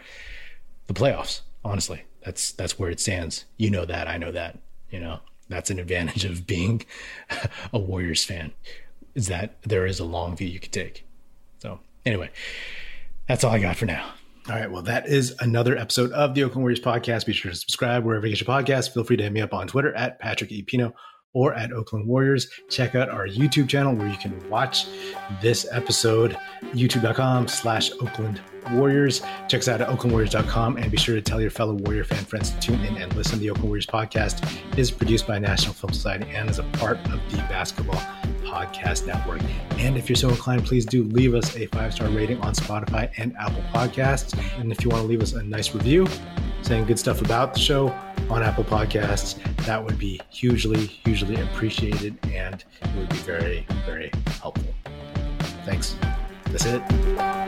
the 0.86 0.92
playoffs. 0.92 1.40
Honestly, 1.64 2.02
that's 2.22 2.52
that's 2.52 2.78
where 2.78 2.90
it 2.90 3.00
stands. 3.00 3.46
You 3.56 3.70
know 3.70 3.86
that, 3.86 4.06
I 4.06 4.18
know 4.18 4.32
that. 4.32 4.58
You 4.90 5.00
know 5.00 5.20
that's 5.48 5.70
an 5.70 5.78
advantage 5.78 6.26
of 6.26 6.46
being 6.46 6.84
a 7.72 7.78
Warriors 7.78 8.22
fan 8.22 8.52
is 9.14 9.28
that 9.28 9.62
there 9.62 9.86
is 9.86 9.98
a 9.98 10.04
long 10.04 10.36
view 10.36 10.46
you 10.46 10.60
could 10.60 10.72
take. 10.72 11.06
So 11.58 11.80
anyway, 12.04 12.30
that's 13.28 13.44
all 13.44 13.52
I 13.52 13.60
got 13.60 13.76
for 13.76 13.86
now. 13.86 14.04
All 14.48 14.56
right. 14.56 14.70
Well, 14.70 14.82
that 14.82 15.06
is 15.06 15.36
another 15.40 15.76
episode 15.76 16.10
of 16.12 16.34
the 16.34 16.42
Oakland 16.42 16.62
Warriors 16.62 16.80
podcast. 16.80 17.26
Be 17.26 17.34
sure 17.34 17.50
to 17.50 17.56
subscribe 17.56 18.04
wherever 18.04 18.26
you 18.26 18.34
get 18.34 18.46
your 18.46 18.48
podcast. 18.48 18.94
Feel 18.94 19.04
free 19.04 19.18
to 19.18 19.22
hit 19.22 19.32
me 19.32 19.42
up 19.42 19.52
on 19.52 19.68
Twitter 19.68 19.94
at 19.94 20.18
Patrick 20.18 20.50
E. 20.50 20.62
Pino 20.62 20.94
or 21.34 21.52
at 21.52 21.70
Oakland 21.70 22.06
Warriors. 22.06 22.48
Check 22.70 22.94
out 22.94 23.10
our 23.10 23.28
YouTube 23.28 23.68
channel 23.68 23.94
where 23.94 24.08
you 24.08 24.16
can 24.16 24.48
watch 24.48 24.86
this 25.42 25.66
episode, 25.70 26.38
youtube.com 26.72 27.46
slash 27.46 27.92
Oakland 28.00 28.40
Warriors. 28.72 29.22
Check 29.48 29.60
us 29.60 29.68
out 29.68 29.80
at 29.80 29.88
oaklandwarriors.com 29.88 30.76
and 30.76 30.90
be 30.90 30.96
sure 30.96 31.14
to 31.14 31.22
tell 31.22 31.40
your 31.40 31.50
fellow 31.50 31.74
Warrior 31.74 32.04
fan 32.04 32.24
friends 32.24 32.50
to 32.50 32.60
tune 32.60 32.80
in 32.80 32.96
and 32.96 33.14
listen. 33.14 33.38
The 33.38 33.50
Oakland 33.50 33.68
Warriors 33.68 33.86
podcast 33.86 34.46
is 34.78 34.90
produced 34.90 35.26
by 35.26 35.38
National 35.38 35.74
Film 35.74 35.92
Society 35.92 36.30
and 36.30 36.48
is 36.48 36.58
a 36.58 36.64
part 36.74 36.98
of 37.06 37.20
the 37.30 37.36
Basketball 37.48 38.00
Podcast 38.44 39.06
Network. 39.06 39.42
And 39.78 39.96
if 39.96 40.08
you're 40.08 40.16
so 40.16 40.28
inclined, 40.28 40.64
please 40.64 40.84
do 40.86 41.04
leave 41.04 41.34
us 41.34 41.56
a 41.56 41.66
five 41.66 41.94
star 41.94 42.08
rating 42.08 42.40
on 42.40 42.54
Spotify 42.54 43.10
and 43.16 43.36
Apple 43.36 43.62
Podcasts. 43.72 44.38
And 44.58 44.72
if 44.72 44.84
you 44.84 44.90
want 44.90 45.02
to 45.02 45.08
leave 45.08 45.22
us 45.22 45.32
a 45.32 45.42
nice 45.42 45.74
review 45.74 46.06
saying 46.62 46.84
good 46.84 46.98
stuff 46.98 47.22
about 47.22 47.54
the 47.54 47.60
show 47.60 47.88
on 48.28 48.42
Apple 48.42 48.64
Podcasts, 48.64 49.42
that 49.64 49.82
would 49.82 49.98
be 49.98 50.20
hugely, 50.28 50.86
hugely 50.86 51.40
appreciated 51.40 52.18
and 52.32 52.64
it 52.82 52.96
would 52.96 53.08
be 53.08 53.16
very, 53.16 53.66
very 53.86 54.10
helpful. 54.40 54.74
Thanks. 55.64 55.96
That's 56.46 56.66
it. 56.66 57.47